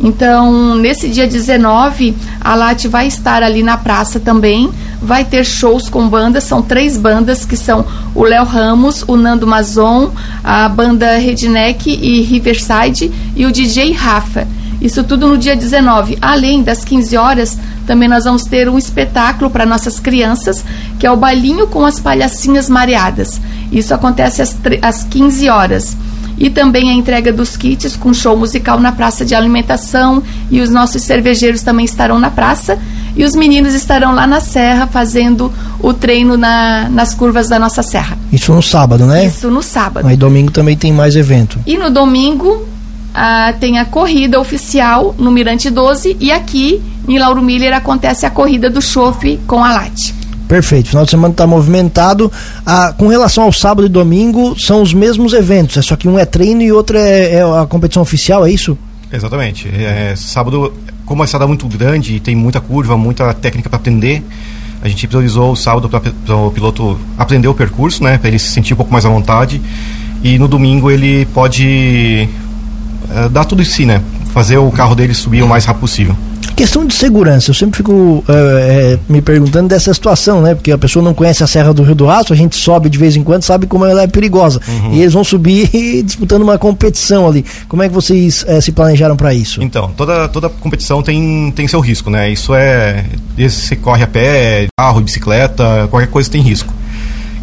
então, 0.00 0.74
nesse 0.74 1.08
dia 1.08 1.26
19, 1.26 2.14
a 2.40 2.54
LAT 2.54 2.86
vai 2.86 3.06
estar 3.06 3.42
ali 3.42 3.62
na 3.62 3.76
praça 3.76 4.18
também. 4.18 4.70
Vai 5.00 5.24
ter 5.24 5.44
shows 5.44 5.88
com 5.88 6.08
bandas, 6.08 6.44
são 6.44 6.62
três 6.62 6.96
bandas 6.96 7.44
que 7.44 7.56
são 7.56 7.84
o 8.14 8.22
Léo 8.22 8.44
Ramos, 8.44 9.04
o 9.06 9.16
Nando 9.16 9.46
Mazon, 9.46 10.10
a 10.42 10.68
banda 10.68 11.16
Redneck 11.16 11.90
e 11.90 12.22
Riverside 12.22 13.12
e 13.36 13.46
o 13.46 13.52
DJ 13.52 13.92
Rafa. 13.92 14.46
Isso 14.80 15.04
tudo 15.04 15.28
no 15.28 15.38
dia 15.38 15.56
19. 15.56 16.18
Além 16.20 16.62
das 16.62 16.84
15 16.84 17.16
horas, 17.16 17.58
também 17.86 18.08
nós 18.08 18.24
vamos 18.24 18.44
ter 18.44 18.68
um 18.68 18.76
espetáculo 18.76 19.50
para 19.50 19.64
nossas 19.64 20.00
crianças, 20.00 20.64
que 20.98 21.06
é 21.06 21.10
o 21.10 21.16
bailinho 21.16 21.66
com 21.66 21.84
as 21.84 22.00
palhacinhas 22.00 22.68
mareadas. 22.68 23.40
Isso 23.70 23.94
acontece 23.94 24.42
às, 24.42 24.56
às 24.82 25.04
15 25.04 25.48
horas 25.48 25.96
e 26.38 26.50
também 26.50 26.90
a 26.90 26.92
entrega 26.92 27.32
dos 27.32 27.56
kits 27.56 27.96
com 27.96 28.12
show 28.12 28.36
musical 28.36 28.80
na 28.80 28.92
praça 28.92 29.24
de 29.24 29.34
alimentação 29.34 30.22
e 30.50 30.60
os 30.60 30.70
nossos 30.70 31.02
cervejeiros 31.02 31.62
também 31.62 31.84
estarão 31.84 32.18
na 32.18 32.30
praça 32.30 32.78
e 33.16 33.24
os 33.24 33.34
meninos 33.34 33.74
estarão 33.74 34.14
lá 34.14 34.26
na 34.26 34.40
serra 34.40 34.86
fazendo 34.86 35.52
o 35.80 35.92
treino 35.92 36.36
na, 36.36 36.88
nas 36.88 37.14
curvas 37.14 37.48
da 37.48 37.58
nossa 37.58 37.82
serra. 37.82 38.18
Isso 38.32 38.52
no 38.52 38.62
sábado, 38.62 39.06
né? 39.06 39.26
Isso 39.26 39.50
no 39.50 39.62
sábado. 39.62 40.06
Aí 40.06 40.16
domingo 40.16 40.50
também 40.50 40.76
tem 40.76 40.92
mais 40.92 41.14
evento. 41.14 41.58
E 41.66 41.78
no 41.78 41.90
domingo 41.90 42.66
ah, 43.14 43.54
tem 43.60 43.78
a 43.78 43.84
corrida 43.84 44.40
oficial 44.40 45.14
no 45.16 45.30
Mirante 45.30 45.70
12 45.70 46.16
e 46.18 46.32
aqui 46.32 46.82
em 47.06 47.18
Lauro 47.18 47.42
Miller 47.42 47.72
acontece 47.72 48.26
a 48.26 48.30
corrida 48.30 48.68
do 48.68 48.82
chofe 48.82 49.38
com 49.46 49.62
a 49.62 49.72
Late. 49.72 50.14
Perfeito, 50.48 50.90
final 50.90 51.04
de 51.04 51.10
semana 51.10 51.32
está 51.32 51.46
movimentado. 51.46 52.30
Ah, 52.66 52.94
com 52.96 53.08
relação 53.08 53.44
ao 53.44 53.52
sábado 53.52 53.86
e 53.86 53.88
domingo, 53.88 54.58
são 54.58 54.82
os 54.82 54.92
mesmos 54.92 55.32
eventos, 55.32 55.76
é 55.76 55.82
só 55.82 55.96
que 55.96 56.06
um 56.06 56.18
é 56.18 56.24
treino 56.24 56.62
e 56.62 56.70
outro 56.70 56.98
é, 56.98 57.34
é 57.34 57.42
a 57.42 57.66
competição 57.66 58.02
oficial, 58.02 58.44
é 58.46 58.50
isso? 58.50 58.76
Exatamente. 59.10 59.68
É, 59.68 60.14
sábado, 60.16 60.72
como 61.06 61.22
a 61.22 61.24
estrada 61.24 61.44
é 61.44 61.48
muito 61.48 61.66
grande 61.68 62.16
e 62.16 62.20
tem 62.20 62.34
muita 62.34 62.60
curva, 62.60 62.96
muita 62.96 63.32
técnica 63.32 63.70
para 63.70 63.78
aprender, 63.78 64.22
a 64.82 64.88
gente 64.88 65.06
priorizou 65.06 65.52
o 65.52 65.56
sábado 65.56 65.88
para 65.88 66.36
o 66.36 66.50
piloto 66.50 66.98
aprender 67.16 67.48
o 67.48 67.54
percurso, 67.54 68.04
né, 68.04 68.18
para 68.18 68.28
ele 68.28 68.38
se 68.38 68.48
sentir 68.48 68.74
um 68.74 68.76
pouco 68.76 68.92
mais 68.92 69.06
à 69.06 69.08
vontade. 69.08 69.60
E 70.22 70.38
no 70.38 70.46
domingo 70.46 70.90
ele 70.90 71.26
pode 71.26 72.28
é, 73.10 73.28
dar 73.30 73.44
tudo 73.44 73.62
em 73.62 73.64
si, 73.64 73.86
né? 73.86 74.02
Fazer 74.32 74.58
o 74.58 74.70
carro 74.70 74.94
dele 74.94 75.14
subir 75.14 75.42
o 75.42 75.48
mais 75.48 75.64
rápido 75.64 75.80
possível. 75.80 76.16
Questão 76.56 76.86
de 76.86 76.94
segurança, 76.94 77.50
eu 77.50 77.54
sempre 77.54 77.78
fico 77.78 78.22
é, 78.28 78.32
é, 78.32 78.98
me 79.08 79.20
perguntando 79.20 79.68
dessa 79.68 79.92
situação, 79.92 80.40
né? 80.40 80.54
Porque 80.54 80.70
a 80.70 80.78
pessoa 80.78 81.04
não 81.04 81.12
conhece 81.12 81.42
a 81.42 81.46
Serra 81.46 81.74
do 81.74 81.82
Rio 81.82 81.94
do 81.94 82.06
Rastro, 82.06 82.32
a 82.32 82.36
gente 82.36 82.54
sobe 82.56 82.88
de 82.88 82.96
vez 82.96 83.16
em 83.16 83.24
quando, 83.24 83.42
sabe 83.42 83.66
como 83.66 83.84
ela 83.84 84.02
é 84.02 84.06
perigosa. 84.06 84.60
Uhum. 84.68 84.92
E 84.92 85.00
eles 85.00 85.12
vão 85.12 85.24
subir 85.24 85.68
disputando 86.04 86.42
uma 86.42 86.56
competição 86.56 87.26
ali. 87.26 87.44
Como 87.68 87.82
é 87.82 87.88
que 87.88 87.94
vocês 87.94 88.44
é, 88.46 88.60
se 88.60 88.70
planejaram 88.70 89.16
para 89.16 89.34
isso? 89.34 89.62
Então, 89.62 89.90
toda, 89.96 90.28
toda 90.28 90.48
competição 90.48 91.02
tem, 91.02 91.52
tem 91.56 91.66
seu 91.66 91.80
risco, 91.80 92.08
né? 92.08 92.30
Isso 92.30 92.54
é. 92.54 93.04
Você 93.36 93.74
corre 93.74 94.04
a 94.04 94.06
pé, 94.06 94.68
carro, 94.78 95.00
bicicleta, 95.00 95.88
qualquer 95.90 96.08
coisa 96.08 96.30
tem 96.30 96.40
risco. 96.40 96.72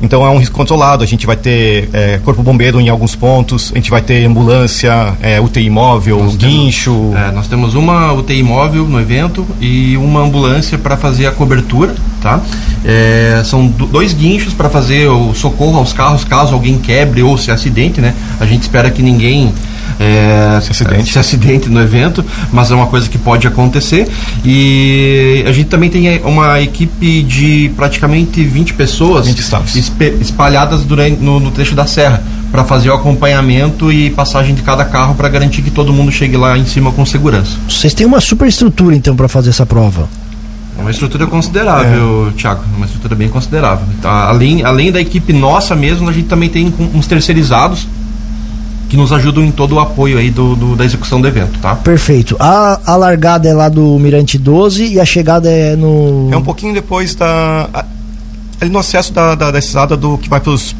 Então 0.01 0.25
é 0.25 0.29
um 0.29 0.37
risco 0.37 0.55
controlado. 0.55 1.03
A 1.03 1.07
gente 1.07 1.25
vai 1.25 1.35
ter 1.35 1.89
é, 1.93 2.19
corpo 2.23 2.41
bombeiro 2.41 2.79
em 2.79 2.89
alguns 2.89 3.15
pontos, 3.15 3.71
a 3.73 3.77
gente 3.77 3.89
vai 3.89 4.01
ter 4.01 4.25
ambulância, 4.25 5.13
é, 5.21 5.39
UTI 5.39 5.69
móvel, 5.69 6.23
nós 6.23 6.35
guincho. 6.35 6.91
Temos, 6.91 7.15
é, 7.15 7.31
nós 7.31 7.47
temos 7.47 7.75
uma 7.75 8.11
UTI 8.13 8.43
móvel 8.43 8.85
no 8.85 8.99
evento 8.99 9.45
e 9.59 9.95
uma 9.97 10.21
ambulância 10.21 10.77
para 10.77 10.97
fazer 10.97 11.27
a 11.27 11.31
cobertura, 11.31 11.93
tá? 12.21 12.41
É, 12.83 13.41
são 13.45 13.67
dois 13.67 14.13
guinchos 14.13 14.53
para 14.53 14.69
fazer 14.69 15.07
o 15.07 15.33
socorro 15.33 15.77
aos 15.77 15.93
carros 15.93 16.23
caso 16.23 16.53
alguém 16.53 16.77
quebre 16.79 17.21
ou 17.21 17.37
se 17.37 17.51
acidente, 17.51 18.01
né? 18.01 18.15
A 18.39 18.45
gente 18.45 18.63
espera 18.63 18.89
que 18.89 19.01
ninguém 19.01 19.53
é, 19.99 20.59
se, 20.61 20.71
acidente. 20.71 21.11
se 21.11 21.19
acidente 21.19 21.69
no 21.69 21.81
evento, 21.81 22.23
mas 22.51 22.71
é 22.71 22.75
uma 22.75 22.87
coisa 22.87 23.09
que 23.09 23.17
pode 23.17 23.47
acontecer. 23.47 24.07
E 24.43 25.43
a 25.47 25.51
gente 25.51 25.67
também 25.67 25.89
tem 25.89 26.21
uma 26.23 26.59
equipe 26.61 27.23
de 27.23 27.71
praticamente 27.75 28.43
20 28.43 28.73
pessoas 28.73 29.27
20 29.27 29.39
espalhadas 30.21 30.83
durante, 30.83 31.21
no, 31.21 31.39
no 31.39 31.51
trecho 31.51 31.75
da 31.75 31.85
serra 31.85 32.23
para 32.51 32.63
fazer 32.65 32.89
o 32.89 32.93
acompanhamento 32.93 33.91
e 33.91 34.09
passagem 34.09 34.53
de 34.53 34.61
cada 34.61 34.83
carro 34.83 35.15
para 35.15 35.29
garantir 35.29 35.61
que 35.61 35.71
todo 35.71 35.93
mundo 35.93 36.11
chegue 36.11 36.35
lá 36.35 36.57
em 36.57 36.65
cima 36.65 36.91
com 36.91 37.05
segurança. 37.05 37.57
Vocês 37.67 37.93
têm 37.93 38.05
uma 38.05 38.19
super 38.19 38.47
estrutura 38.47 38.95
então 38.95 39.15
para 39.15 39.29
fazer 39.29 39.51
essa 39.51 39.65
prova? 39.65 40.09
É 40.77 40.81
uma 40.81 40.91
estrutura 40.91 41.27
considerável, 41.27 42.29
é. 42.29 42.39
Thiago, 42.39 42.63
uma 42.75 42.85
estrutura 42.85 43.15
bem 43.15 43.29
considerável. 43.29 43.85
Tá, 44.01 44.27
além, 44.27 44.63
além 44.63 44.91
da 44.91 44.99
equipe 44.99 45.31
nossa 45.31 45.75
mesmo, 45.75 46.09
a 46.09 46.13
gente 46.13 46.27
também 46.27 46.49
tem 46.49 46.73
uns 46.93 47.07
terceirizados 47.07 47.87
que 48.91 48.97
nos 48.97 49.13
ajudam 49.13 49.41
em 49.45 49.51
todo 49.51 49.75
o 49.75 49.79
apoio 49.79 50.17
aí 50.17 50.29
do, 50.29 50.53
do, 50.53 50.75
da 50.75 50.83
execução 50.83 51.21
do 51.21 51.25
evento, 51.25 51.57
tá? 51.59 51.77
Perfeito. 51.77 52.35
A, 52.37 52.77
a 52.85 52.97
largada 52.97 53.47
é 53.47 53.53
lá 53.53 53.69
do 53.69 53.97
Mirante 53.97 54.37
12 54.37 54.85
e 54.85 54.99
a 54.99 55.05
chegada 55.05 55.49
é 55.49 55.77
no. 55.77 56.27
É 56.29 56.35
um 56.35 56.41
pouquinho 56.41 56.73
depois 56.73 57.15
da. 57.15 57.85
ali 58.59 58.69
no 58.69 58.77
acesso 58.77 59.13
da, 59.13 59.33
da, 59.33 59.49
da 59.49 59.59
estrada 59.59 59.95
do 59.95 60.17
que 60.17 60.27
vai 60.27 60.41
para 60.41 60.51
os 60.51 60.75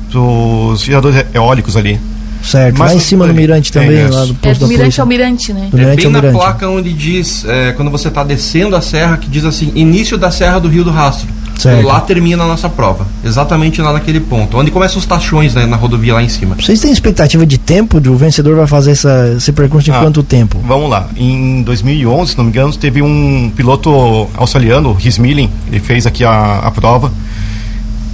geradores 0.84 1.26
eólicos 1.34 1.78
ali. 1.78 1.98
Certo, 2.44 2.80
Mas 2.80 2.92
lá 2.92 2.98
em 2.98 3.00
cima 3.00 3.26
do 3.26 3.34
Mirante 3.34 3.72
também, 3.72 4.00
é, 4.00 4.10
lá 4.10 4.26
do 4.26 4.36
posto 4.36 4.64
é, 4.64 4.66
do 4.66 4.68
Mirante 4.68 5.00
ao 5.00 5.08
Mirante, 5.08 5.54
né? 5.54 5.70
Do 5.72 5.80
é 5.80 5.96
bem 5.96 6.10
na 6.10 6.22
placa 6.22 6.68
onde 6.68 6.92
diz, 6.92 7.46
é, 7.46 7.72
quando 7.72 7.90
você 7.90 8.10
está 8.10 8.26
descendo 8.26 8.76
a 8.76 8.82
serra, 8.82 9.16
que 9.16 9.30
diz 9.30 9.46
assim, 9.46 9.72
início 9.74 10.18
da 10.18 10.32
Serra 10.32 10.60
do 10.60 10.68
Rio 10.68 10.84
do 10.84 10.92
Rastro. 10.92 11.30
Certo. 11.62 11.86
Lá 11.86 12.00
termina 12.02 12.44
a 12.44 12.48
nossa 12.48 12.68
prova. 12.68 13.06
Exatamente 13.24 13.82
lá 13.82 13.94
naquele 13.94 14.20
ponto. 14.20 14.58
Onde 14.58 14.72
começam 14.72 14.98
os 14.98 15.06
tachões 15.06 15.54
né, 15.54 15.66
na 15.66 15.76
rodovia 15.76 16.14
lá 16.16 16.24
em 16.24 16.30
cima. 16.30 16.56
Vocês 16.56 16.80
têm 16.80 16.92
expectativa 16.92 17.46
de 17.46 17.58
tempo? 17.58 18.02
De 18.02 18.10
o 18.10 18.16
vencedor 18.16 18.56
vai 18.56 18.68
fazer 18.68 18.92
essa, 18.92 19.34
esse 19.38 19.52
percurso 19.52 19.90
em 19.90 19.94
ah, 19.94 20.00
quanto 20.00 20.24
tempo? 20.24 20.60
Vamos 20.66 20.90
lá. 20.90 21.08
Em 21.16 21.62
2011, 21.62 22.32
se 22.32 22.38
não 22.38 22.46
me 22.46 22.50
engano, 22.50 22.74
teve 22.76 23.02
um 23.02 23.52
piloto 23.56 24.28
australiano, 24.36 24.92
Rhys 24.94 25.18
Milling, 25.18 25.50
ele 25.68 25.80
fez 25.80 26.08
aqui 26.08 26.24
a, 26.24 26.60
a 26.60 26.72
prova. 26.72 27.12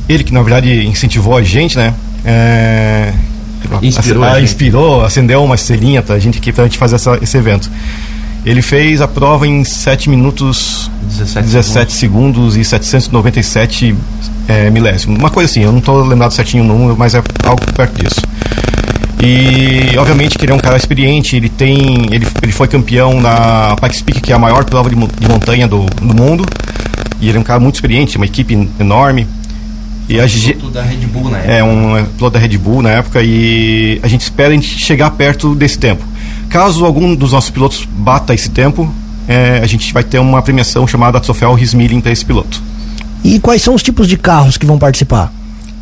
Ele 0.10 0.24
que 0.24 0.34
na 0.34 0.42
verdade 0.42 0.86
incentivou 0.86 1.38
a 1.38 1.42
gente, 1.42 1.78
né? 1.78 1.94
É, 2.26 3.14
inspirou, 3.82 4.24
a, 4.24 4.34
a, 4.34 4.42
inspirou, 4.42 5.06
acendeu 5.06 5.44
uma 5.44 5.56
estrelinha 5.56 6.02
pra 6.02 6.20
gente 6.20 6.38
aqui 6.38 6.52
pra 6.52 6.66
gente 6.66 6.78
fazer 6.78 6.96
essa, 6.96 7.18
esse 7.22 7.38
evento. 7.38 7.70
Ele 8.48 8.62
fez 8.62 9.02
a 9.02 9.10
prova 9.10 9.46
em 9.46 9.66
7 9.66 10.10
minutos 10.10 10.90
17, 11.02 11.46
17 11.48 11.92
segundos. 11.92 12.54
segundos. 12.54 12.56
e 12.56 12.64
797 12.64 13.94
é, 14.48 14.70
milésimos. 14.70 15.20
Uma 15.20 15.30
coisa 15.30 15.52
assim, 15.52 15.64
eu 15.64 15.72
não 15.74 15.80
estou 15.80 16.02
lembrado 16.02 16.32
certinho 16.32 16.64
o 16.64 16.68
número, 16.68 16.96
mas 16.98 17.14
é 17.14 17.22
algo 17.44 17.62
perto 17.74 18.02
disso. 18.02 18.22
E 19.22 19.98
obviamente 19.98 20.38
que 20.38 20.46
ele 20.46 20.54
é 20.54 20.56
um 20.56 20.60
cara 20.60 20.78
experiente, 20.78 21.36
ele 21.36 21.50
tem. 21.50 22.06
Ele, 22.10 22.26
ele 22.42 22.52
foi 22.54 22.70
campeão 22.70 23.20
na 23.20 23.76
Pikes 23.82 24.02
Peak, 24.02 24.22
que 24.22 24.32
é 24.32 24.36
a 24.36 24.40
maior 24.40 24.64
prova 24.64 24.90
de, 24.90 24.96
de 24.96 25.28
montanha 25.28 25.68
do, 25.68 25.86
do 25.86 26.16
mundo. 26.16 26.46
E 27.20 27.28
ele 27.28 27.38
é 27.38 27.42
um 27.42 27.44
cara 27.44 27.60
muito 27.60 27.76
experiente, 27.76 28.16
uma 28.16 28.26
equipe 28.26 28.70
enorme. 28.80 29.28
E 30.08 30.22
a 30.22 30.26
piloto 30.26 30.70
da 30.70 30.84
Red 30.84 31.06
Bull 31.08 31.30
na 31.30 31.38
época. 31.40 31.54
É 31.54 31.64
um 31.64 32.06
piloto 32.16 32.34
da 32.36 32.40
Red 32.40 32.58
Bull 32.58 32.82
na 32.82 32.92
época 32.92 33.22
e 33.22 34.00
a 34.02 34.08
gente 34.08 34.22
espera 34.22 34.58
chegar 34.62 35.12
perto 35.12 35.54
desse 35.54 35.78
tempo. 35.78 36.02
Caso 36.50 36.86
algum 36.86 37.14
dos 37.14 37.32
nossos 37.32 37.50
pilotos 37.50 37.86
bata 37.86 38.34
esse 38.34 38.50
tempo, 38.50 38.92
é, 39.28 39.60
a 39.62 39.68
gente 39.68 39.94
vai 39.94 40.04
ter 40.04 40.20
uma 40.20 40.42
premiação 40.42 40.88
chamada 40.88 41.20
Troféu 41.20 41.54
Rismilling 41.54 42.02
para 42.02 42.12
esse 42.12 42.26
piloto. 42.26 42.62
E 43.24 43.40
quais 43.40 43.62
são 43.62 43.74
os 43.76 43.84
tipos 43.84 44.08
de 44.08 44.16
carros 44.18 44.58
que 44.58 44.66
vão 44.66 44.80
participar? 44.80 45.32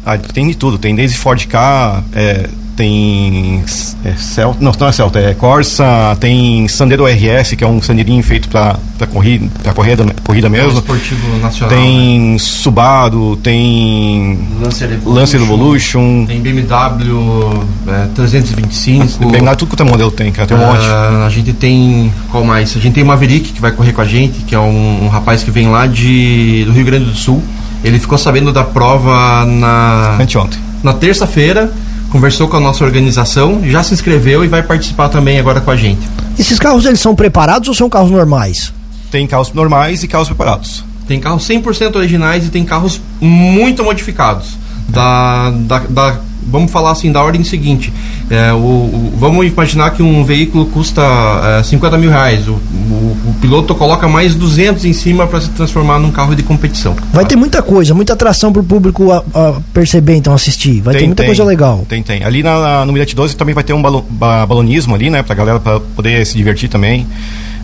Ah, 0.06 0.18
tem 0.18 0.48
de 0.48 0.56
tudo, 0.56 0.78
tem 0.78 0.96
desde 0.96 1.18
Ford 1.18 1.46
K, 1.46 2.04
é, 2.14 2.50
tem 2.76 3.64
é, 4.04 4.14
Celta, 4.18 4.58
não, 4.62 4.72
não 4.78 4.88
é 4.88 4.92
Celta, 4.92 5.20
é 5.20 5.34
Corsa, 5.34 5.86
tem 6.20 6.68
Sandero 6.68 7.06
RS, 7.06 7.56
que 7.56 7.64
é 7.64 7.68
um 7.68 7.82
sandeirinho 7.82 8.22
feito 8.22 8.50
para 8.50 8.78
corrida, 9.12 9.50
pra 9.64 9.74
corrida, 9.74 10.06
corrida 10.24 10.50
mesmo. 10.50 10.72
É 10.72 10.74
um 10.74 10.78
esportivo 10.78 11.38
nacional. 11.38 11.76
Tem 11.78 12.20
né? 12.20 12.38
Subaru, 12.38 13.36
tem 13.38 14.40
Lancer 14.62 14.92
Evolution, 14.92 15.20
Lancer 15.20 15.42
Evolution 15.42 16.26
tem 16.26 16.42
BMW 16.42 17.66
é, 17.88 18.08
325. 18.14 19.30
BMW 19.30 19.56
tudo 19.56 19.70
quanto 19.70 19.84
é 19.84 19.86
modelo 19.86 20.12
tem, 20.12 20.32
cara, 20.32 20.48
tem 20.48 20.58
um 20.58 20.62
uh, 20.62 20.68
monte. 20.68 20.86
A 20.86 21.30
gente 21.30 21.54
tem 21.54 22.14
qual 22.30 22.44
mais? 22.44 22.76
A 22.76 22.80
gente 22.80 22.94
tem 22.94 23.04
o 23.04 23.08
Maverick 23.08 23.54
que 23.54 23.62
vai 23.62 23.72
correr 23.72 23.94
com 23.94 24.02
a 24.02 24.06
gente, 24.06 24.44
que 24.44 24.54
é 24.54 24.60
um, 24.60 25.06
um 25.06 25.08
rapaz 25.08 25.44
que 25.44 25.52
vem 25.52 25.70
lá 25.70 25.88
de 25.88 26.64
do 26.66 26.74
Rio 26.74 26.86
Grande 26.86 27.06
do 27.06 27.16
Sul. 27.16 27.42
Ele 27.84 28.00
ficou 28.00 28.18
sabendo 28.18 28.52
da 28.52 28.64
prova 28.64 29.46
na 29.46 30.18
anteontem. 30.20 30.60
Na 30.84 30.94
terça-feira 30.94 31.72
conversou 32.16 32.48
com 32.48 32.56
a 32.56 32.62
nossa 32.62 32.82
organização, 32.86 33.62
já 33.66 33.84
se 33.84 33.94
inscreveu 33.94 34.46
e 34.46 34.48
vai 34.48 34.64
participar 34.64 35.10
também 35.10 35.38
agora 35.38 35.60
com 35.60 35.70
a 35.70 35.76
gente. 35.76 36.00
Esses 36.40 36.58
carros 36.58 36.86
eles 36.86 37.02
são 37.02 37.14
preparados 37.14 37.68
ou 37.68 37.76
são 37.76 37.90
carros 37.90 38.10
normais? 38.10 38.72
Tem 39.12 39.28
carros 39.28 39.52
normais 39.52 40.02
e 40.02 40.08
carros 40.08 40.30
preparados. 40.30 40.86
Tem 41.10 41.20
carros 41.20 41.46
100% 41.46 41.98
originais 41.98 42.46
e 42.46 42.50
tem 42.50 42.64
carros 42.64 43.02
muito 43.20 43.84
modificados. 43.84 44.58
Da, 44.88 45.52
da, 45.52 45.80
da 45.90 46.20
vamos 46.46 46.72
falar 46.72 46.92
assim, 46.92 47.12
da 47.12 47.24
ordem 47.24 47.44
seguinte. 47.44 47.92
É, 48.30 48.54
o, 48.54 48.58
o, 48.58 49.14
vamos 49.18 49.46
imaginar 49.46 49.92
que 49.92 50.04
um 50.04 50.24
veículo 50.24 50.66
custa 50.68 51.02
é, 51.60 51.64
50 51.64 51.98
mil 51.98 52.10
reais. 52.10 52.48
O, 52.48 52.54
o, 52.54 53.36
piloto 53.42 53.74
coloca 53.76 54.08
mais 54.08 54.36
200 54.36 54.86
em 54.86 54.94
cima 54.94 55.28
para 55.28 55.42
se 55.42 55.50
transformar 55.50 56.00
num 56.00 56.12
carro 56.12 56.36
de 56.36 56.44
competição. 56.44 56.96
Vai 57.14 57.24
tá? 57.24 57.30
ter 57.30 57.36
muita 57.36 57.62
coisa, 57.62 57.94
muita 57.94 58.14
atração 58.14 58.52
para 58.52 58.62
o 58.62 58.66
público 58.66 59.12
a, 59.12 59.24
a, 59.34 59.54
perceber, 59.74 60.16
então, 60.16 60.34
assistir. 60.34 60.82
Vai 60.82 60.94
tem, 60.94 61.02
ter 61.02 61.08
muita 61.08 61.24
tem, 61.24 61.28
coisa 61.28 61.44
legal. 61.44 61.86
Tem, 61.88 62.02
tem. 62.02 62.24
Ali 62.24 62.44
na, 62.44 62.86
no 62.86 62.94
Mirante 62.94 63.16
12 63.16 63.36
também 63.36 63.54
vai 63.54 63.64
ter 63.64 63.74
um 63.74 63.82
balo, 63.82 64.06
ba, 64.10 64.46
balonismo 64.46 64.96
ali, 64.96 65.10
né? 65.10 65.24
Pra 65.24 65.36
galera 65.36 65.60
pra 65.60 65.80
poder 65.80 66.26
se 66.26 66.38
divertir 66.38 66.70
também. 66.70 67.08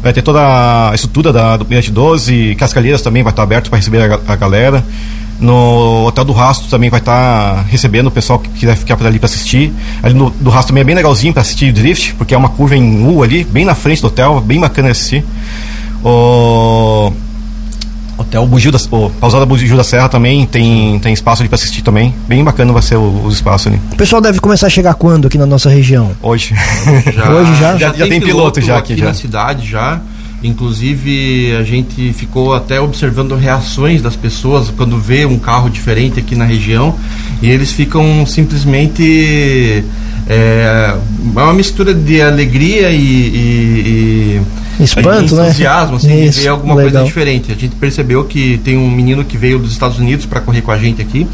Vai 0.02 0.12
ter 0.12 0.24
toda 0.24 0.90
a 0.90 0.96
estrutura 0.96 1.32
da, 1.32 1.58
do 1.58 1.66
Mirante 1.66 1.92
12, 1.92 2.56
Cascalheiras 2.56 3.02
também 3.04 3.22
vai 3.22 3.32
estar 3.32 3.44
aberto 3.44 3.70
para 3.70 3.78
receber 3.78 4.12
a, 4.12 4.20
a 4.28 4.36
galera. 4.36 4.84
No 5.40 6.06
Hotel 6.06 6.24
do 6.24 6.34
Rastro 6.34 6.68
também 6.70 6.90
vai 6.90 7.00
estar 7.00 7.56
tá 7.56 7.62
recebendo 7.68 8.08
o 8.08 8.12
pessoal 8.12 8.38
que 8.38 8.50
quiser 8.50 8.76
ficar 8.76 8.96
por 8.96 9.08
ali 9.08 9.18
para 9.18 9.26
assistir. 9.26 9.74
Ali 10.04 10.14
no 10.14 10.30
do 10.30 10.50
Rastro 10.50 10.70
também 10.70 10.82
é 10.82 10.86
bem 10.86 10.96
legalzinho 10.96 11.34
para 11.34 11.42
assistir 11.42 11.72
o 11.72 11.74
drift, 11.74 12.14
porque 12.16 12.34
é 12.34 12.38
uma 12.38 12.50
curva 12.50 12.76
em 12.76 13.06
U 13.08 13.24
ali, 13.24 13.44
bem 13.44 13.66
na 13.66 13.74
frente 13.74 14.02
do 14.02 14.08
hotel, 14.08 14.40
bem 14.42 14.60
bacana 14.60 14.90
assistir. 14.92 15.26
O 16.04 17.12
Hotel 18.22 18.46
Bugio 18.46 18.72
da, 18.72 18.80
o 18.92 19.10
Pausada 19.10 19.46
Bugio 19.46 19.76
da 19.76 19.84
Serra 19.84 20.08
também 20.08 20.46
tem, 20.46 21.00
tem 21.00 21.14
espaço 21.14 21.42
ali 21.42 21.50
para 21.50 21.56
assistir 21.56 21.82
também. 21.82 22.14
Bem 22.28 22.44
bacana 22.44 22.72
vai 22.72 22.82
ser 22.82 22.96
o, 22.96 23.24
os 23.26 23.36
espaços 23.36 23.68
ali. 23.68 23.82
O 23.92 23.96
pessoal 23.96 24.22
deve 24.22 24.40
começar 24.40 24.68
a 24.68 24.70
chegar 24.70 24.94
quando 24.94 25.28
aqui 25.28 25.38
na 25.38 25.46
nossa 25.46 25.70
região? 25.70 26.12
Hoje. 26.22 26.56
Já, 27.14 27.30
Hoje 27.32 27.56
já? 27.60 27.72
Já, 27.74 27.78
já, 27.78 27.94
já 27.94 28.08
tem, 28.08 28.20
piloto, 28.20 28.60
piloto 28.60 28.62
já 28.62 28.78
aqui, 28.78 28.94
aqui 28.94 29.02
já. 29.02 29.08
na 29.08 29.14
cidade 29.14 29.68
já. 29.68 30.00
Inclusive, 30.43 31.55
a 31.60 31.63
gente 31.63 32.13
ficou 32.13 32.53
até 32.53 32.79
observando 32.81 33.36
reações 33.36 34.01
das 34.01 34.15
pessoas 34.15 34.69
quando 34.75 34.98
vê 34.98 35.25
um 35.25 35.38
carro 35.38 35.69
diferente 35.69 36.19
aqui 36.19 36.36
na 36.36 36.45
região 36.45 36.95
e 37.41 37.50
eles 37.50 37.71
ficam 37.71 38.25
simplesmente. 38.25 39.83
É, 40.27 40.95
é 41.36 41.39
uma 41.41 41.53
mistura 41.53 41.93
de 41.93 42.21
alegria 42.21 42.89
e, 42.91 42.95
e, 43.01 44.41
e 44.79 44.83
Espanto, 44.83 45.36
né? 45.36 45.48
entusiasmo, 45.48 45.95
assim, 45.98 46.24
Isso, 46.25 46.38
de 46.39 46.43
ver 46.43 46.50
alguma 46.50 46.75
legal. 46.75 46.91
coisa 46.91 47.05
diferente. 47.05 47.51
A 47.51 47.55
gente 47.55 47.75
percebeu 47.75 48.24
que 48.24 48.60
tem 48.63 48.77
um 48.77 48.89
menino 48.89 49.24
que 49.25 49.38
veio 49.38 49.60
dos 49.60 49.71
Estados 49.71 50.00
Unidos 50.00 50.25
para 50.25 50.39
correr 50.39 50.62
com 50.62 50.71
a 50.71 50.77
gente 50.77 51.01
aqui 51.01 51.27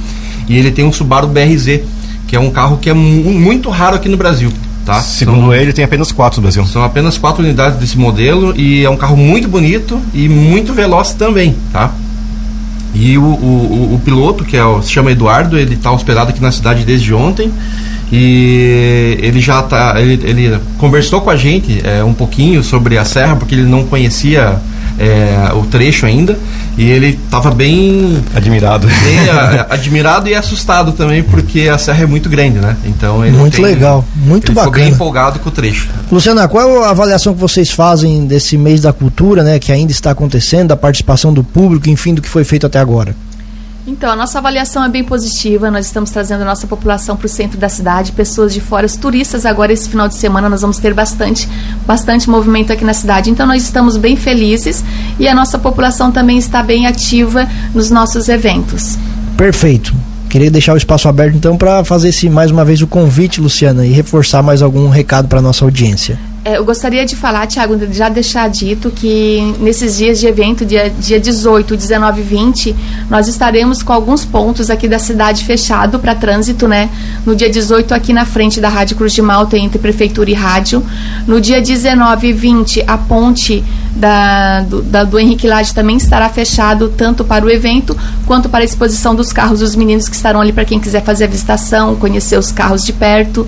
e 0.48 0.58
ele 0.58 0.72
tem 0.72 0.86
um 0.86 0.92
Subaru 0.92 1.28
BRZ, 1.28 1.82
que 2.28 2.36
é 2.36 2.40
um 2.40 2.50
carro 2.50 2.78
que 2.78 2.90
é 2.90 2.94
mu- 2.94 3.34
muito 3.34 3.70
raro 3.70 3.96
aqui 3.98 4.10
no 4.10 4.18
Brasil. 4.18 4.52
Tá? 4.88 5.02
Segundo 5.02 5.42
São- 5.42 5.54
ele, 5.54 5.74
tem 5.74 5.84
apenas 5.84 6.12
quatro 6.12 6.38
no 6.40 6.44
Brasil. 6.44 6.66
são 6.66 6.82
apenas 6.84 7.18
quatro 7.18 7.44
unidades 7.44 7.78
desse 7.78 7.98
modelo 7.98 8.54
e 8.60 8.84
é 8.86 8.90
um 8.90 8.96
carro 8.98 9.16
muito 9.18 9.48
bonito 9.48 10.02
e 10.14 10.28
muito 10.30 10.74
veloz 10.74 11.12
também, 11.14 11.56
tá? 11.74 11.92
E 12.96 13.18
o, 13.18 13.22
o, 13.22 13.26
o- 13.26 13.96
o 13.96 14.00
piloto, 14.00 14.46
que 14.46 14.56
é 14.56 14.64
o, 14.64 14.82
se 14.82 14.90
chama 14.92 15.12
Eduardo, 15.12 15.58
ele 15.60 15.74
está 15.76 15.92
hospedado 15.92 16.30
aqui 16.30 16.42
na 16.42 16.52
cidade 16.54 16.84
desde 16.86 17.14
ontem 17.14 17.52
e 18.12 19.18
ele 19.22 19.40
já 19.42 19.62
tá, 19.62 19.96
ele, 20.02 20.14
ele 20.24 20.58
conversou 20.78 21.20
com 21.22 21.30
a 21.30 21.36
gente 21.36 21.82
é, 21.86 22.04
um 22.04 22.14
pouquinho 22.14 22.64
sobre 22.64 22.98
a 22.98 23.04
serra 23.06 23.36
porque 23.36 23.54
ele 23.54 23.64
não 23.64 23.84
conhecia 23.86 24.58
é, 25.00 25.52
o 25.54 25.64
trecho 25.64 26.06
ainda 26.06 26.38
e 26.78 26.90
ele 26.90 27.20
estava 27.24 27.52
bem 27.52 28.24
Admirado. 28.36 28.88
bem 28.88 29.30
a- 29.30 29.68
admirado 29.74 30.28
e 30.30 30.36
assustado 30.36 30.92
também 30.92 31.24
porque 31.24 31.70
a 31.72 31.78
serra 31.78 32.04
é 32.04 32.06
muito 32.06 32.30
grande, 32.30 32.60
né? 32.60 32.76
Então 32.86 33.26
ele 33.26 33.36
Muito 33.38 33.56
tem- 33.56 33.66
legal, 33.66 34.04
muito 34.16 34.52
ele 34.52 34.56
ficou 34.58 34.72
bem 34.72 34.82
bacana. 34.84 34.96
empolgado 34.96 35.40
com 35.40 35.50
o 35.50 35.52
trecho. 35.52 35.88
Luciana, 36.12 36.48
qual 36.48 36.84
é 36.84 36.86
a 36.86 36.90
avaliação 36.90 37.34
que 37.34 37.40
vocês 37.40 37.72
fazem 37.72 38.26
desse 38.26 38.58
mês 38.58 38.82
da 38.82 38.92
cultura, 38.94 39.44
né, 39.44 39.60
que 39.60 39.72
ainda 39.72 39.92
está 39.92 40.12
acontecendo, 40.12 40.70
da 40.70 40.78
participação 40.78 41.34
do 41.34 41.44
público, 41.44 41.90
enfim, 41.90 42.14
do 42.14 42.22
que 42.22 42.30
foi 42.30 42.44
feito 42.44 42.66
até 42.66 42.80
agora? 42.80 43.16
Então, 43.88 44.12
a 44.12 44.16
nossa 44.18 44.38
avaliação 44.40 44.84
é 44.84 44.90
bem 44.90 45.02
positiva. 45.02 45.72
Nós 45.72 45.86
estamos 45.86 46.10
trazendo 46.12 46.42
a 46.42 46.46
nossa 46.46 46.68
população 46.68 47.16
para 47.16 47.26
o 47.26 47.30
centro 47.30 47.58
da 47.58 47.70
cidade, 47.70 48.12
pessoas 48.12 48.54
de 48.54 48.60
fora, 48.60 48.86
os 48.86 48.98
turistas. 48.98 49.46
Agora, 49.46 49.72
esse 49.72 49.88
final 49.88 50.10
de 50.10 50.16
semana, 50.16 50.50
nós 50.50 50.60
vamos 50.60 50.78
ter 50.78 50.94
bastante, 50.94 51.48
bastante 51.86 52.30
movimento 52.30 52.74
aqui 52.74 52.84
na 52.84 52.94
cidade. 52.94 53.30
Então, 53.30 53.48
nós 53.48 53.64
estamos 53.64 53.96
bem 53.96 54.18
felizes 54.18 54.84
e 55.18 55.26
a 55.26 55.34
nossa 55.34 55.58
população 55.58 56.12
também 56.12 56.38
está 56.38 56.62
bem 56.62 56.86
ativa 56.86 57.48
nos 57.74 57.90
nossos 57.90 58.28
eventos. 58.28 58.98
Perfeito. 59.38 59.96
Queria 60.30 60.52
deixar 60.52 60.74
o 60.74 60.78
espaço 60.78 61.08
aberto 61.08 61.38
então 61.38 61.56
para 61.56 61.86
fazer 61.86 62.10
esse 62.10 62.30
mais 62.30 62.52
uma 62.52 62.66
vez 62.66 62.82
o 62.82 62.88
convite, 62.88 63.40
Luciana, 63.40 63.86
e 63.86 63.92
reforçar 63.94 64.44
mais 64.44 64.62
algum 64.62 64.90
recado 64.90 65.30
para 65.30 65.42
nossa 65.42 65.64
audiência. 65.64 66.20
É, 66.48 66.58
eu 66.58 66.64
gostaria 66.64 67.06
de 67.06 67.14
falar, 67.14 67.46
Tiago, 67.46 67.78
já 67.92 68.08
deixar 68.08 68.48
dito 68.50 68.90
que 68.90 69.54
nesses 69.60 69.98
dias 69.98 70.18
de 70.18 70.28
evento, 70.28 70.66
dia, 70.66 70.90
dia 70.98 71.20
18, 71.20 71.76
19 71.76 72.22
e 72.22 72.24
20, 72.24 72.76
nós 73.10 73.28
estaremos 73.28 73.84
com 73.84 73.92
alguns 73.92 74.24
pontos 74.24 74.70
aqui 74.70 74.88
da 74.88 74.98
cidade 74.98 75.44
fechado 75.44 76.00
para 76.00 76.16
trânsito, 76.16 76.66
né? 76.66 76.90
No 77.26 77.36
dia 77.36 77.50
18, 77.50 77.94
aqui 77.94 78.14
na 78.14 78.24
frente 78.24 78.62
da 78.62 78.70
Rádio 78.70 78.96
Cruz 78.96 79.12
de 79.12 79.22
Malta, 79.22 79.58
entre 79.58 79.78
Prefeitura 79.78 80.30
e 80.32 80.34
Rádio. 80.34 80.82
No 81.28 81.42
dia 81.42 81.62
19 81.62 82.28
e 82.30 82.32
20, 82.32 82.82
a 82.88 82.98
ponte 82.98 83.62
da, 83.94 84.62
do, 84.62 84.82
da- 84.84 85.04
do 85.04 85.20
Henrique 85.20 85.48
Lage 85.48 85.74
também 85.74 85.98
estará 85.98 86.30
fechado, 86.30 86.88
tanto 86.96 87.26
para 87.26 87.44
o 87.44 87.50
evento 87.50 87.94
quanto 88.26 88.48
para 88.48 88.64
a 88.64 88.66
exposição 88.66 89.14
dos 89.14 89.34
carros 89.34 89.60
dos 89.60 89.76
meninos 89.76 90.08
que 90.08 90.16
estarão 90.16 90.40
ali 90.40 90.54
para 90.54 90.64
quem 90.64 90.80
quiser 90.80 91.04
fazer 91.04 91.26
a 91.26 91.28
visitação, 91.28 91.94
conhecer 91.98 92.40
os 92.40 92.54
carros 92.54 92.86
de 92.86 92.94
perto. 92.94 93.46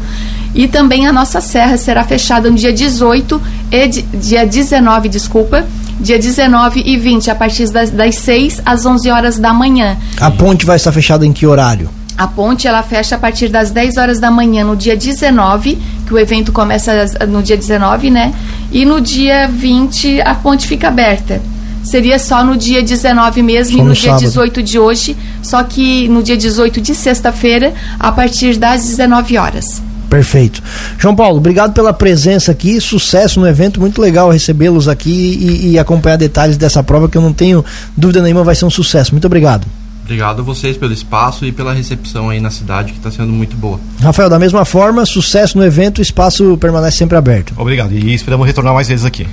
E 0.56 0.68
também 0.68 1.06
a 1.08 1.14
nossa 1.14 1.40
serra 1.42 1.78
será 1.78 2.04
fechada 2.04 2.50
no 2.50 2.56
dia 2.56 2.74
18 2.74 3.42
e 3.72 3.88
di- 3.88 4.02
dia 4.14 4.46
19, 4.46 5.08
desculpa, 5.08 5.66
dia 6.00 6.18
19 6.18 6.82
e 6.86 6.98
20, 6.98 7.30
a 7.30 7.36
partir 7.36 7.70
das, 7.70 7.90
das 7.92 8.16
6 8.16 8.62
às 8.66 8.86
11 8.86 9.10
horas 9.12 9.38
da 9.38 9.54
manhã. 9.54 9.96
A 10.20 10.32
ponte 10.32 10.66
vai 10.66 10.76
estar 10.78 10.92
fechada 10.92 11.26
em 11.26 11.32
que 11.32 11.46
horário? 11.46 11.90
A 12.18 12.28
ponte 12.28 12.68
ela 12.68 12.84
fecha 12.84 13.16
a 13.16 13.18
partir 13.18 13.48
das 13.48 13.72
10 13.72 13.96
horas 13.98 14.20
da 14.20 14.30
manhã 14.30 14.66
no 14.66 14.76
dia 14.76 14.96
19, 14.98 15.78
que 16.06 16.14
o 16.14 16.20
evento 16.20 16.52
começa 16.52 17.06
no 17.28 17.42
dia 17.42 17.56
19, 17.56 18.10
né? 18.10 18.34
E 18.72 18.84
no 18.86 19.00
dia 19.00 19.48
20 19.48 20.20
a 20.22 20.36
ponte 20.36 20.68
fica 20.68 20.88
aberta. 20.90 21.42
Seria 21.82 22.20
só 22.20 22.44
no 22.44 22.58
dia 22.58 22.84
19 22.84 23.42
mesmo 23.42 23.78
Só 23.78 23.80
e 23.80 23.82
no, 23.84 23.88
no 23.90 23.94
dia 23.94 24.04
sábado. 24.04 24.20
18 24.26 24.64
de 24.64 24.78
hoje, 24.78 25.16
só 25.42 25.64
que 25.64 26.10
no 26.10 26.22
dia 26.22 26.36
18 26.36 26.82
de 26.82 26.94
sexta-feira, 26.94 27.74
a 27.98 28.12
partir 28.12 28.58
das 28.58 28.86
19 28.86 29.38
horas. 29.38 29.82
Perfeito. 30.10 30.62
João 30.98 31.16
Paulo, 31.16 31.38
obrigado 31.38 31.74
pela 31.74 31.94
presença 31.94 32.52
aqui, 32.52 32.82
sucesso 32.82 33.40
no 33.40 33.48
evento, 33.48 33.80
muito 33.80 34.02
legal 34.02 34.30
recebê-los 34.32 34.88
aqui 34.88 35.10
e, 35.10 35.72
e 35.72 35.80
acompanhar 35.80 36.18
detalhes 36.18 36.58
dessa 36.58 36.84
prova 36.84 37.08
que 37.08 37.18
eu 37.18 37.22
não 37.22 37.32
tenho 37.32 37.64
dúvida 37.96 38.22
nenhuma 38.22 38.44
vai 38.44 38.56
ser 38.56 38.66
um 38.66 38.70
sucesso. 38.70 39.12
Muito 39.12 39.26
obrigado. 39.26 39.68
Obrigado 40.10 40.40
a 40.40 40.44
vocês 40.44 40.76
pelo 40.76 40.92
espaço 40.92 41.46
e 41.46 41.52
pela 41.52 41.72
recepção 41.72 42.32
aí 42.32 42.40
na 42.40 42.50
cidade 42.50 42.94
que 42.94 42.98
está 42.98 43.12
sendo 43.12 43.32
muito 43.32 43.56
boa. 43.56 43.80
Rafael, 44.02 44.28
da 44.28 44.40
mesma 44.40 44.66
forma, 44.66 45.06
sucesso 45.06 45.56
no 45.56 45.64
evento, 45.64 46.00
o 46.00 46.02
espaço 46.02 46.58
permanece 46.58 46.98
sempre 46.98 47.16
aberto. 47.16 47.54
Obrigado. 47.56 47.94
E 47.94 48.12
esperamos 48.16 48.48
retornar 48.48 48.74
mais 48.74 48.88
vezes 48.88 49.06
aqui. 49.06 49.28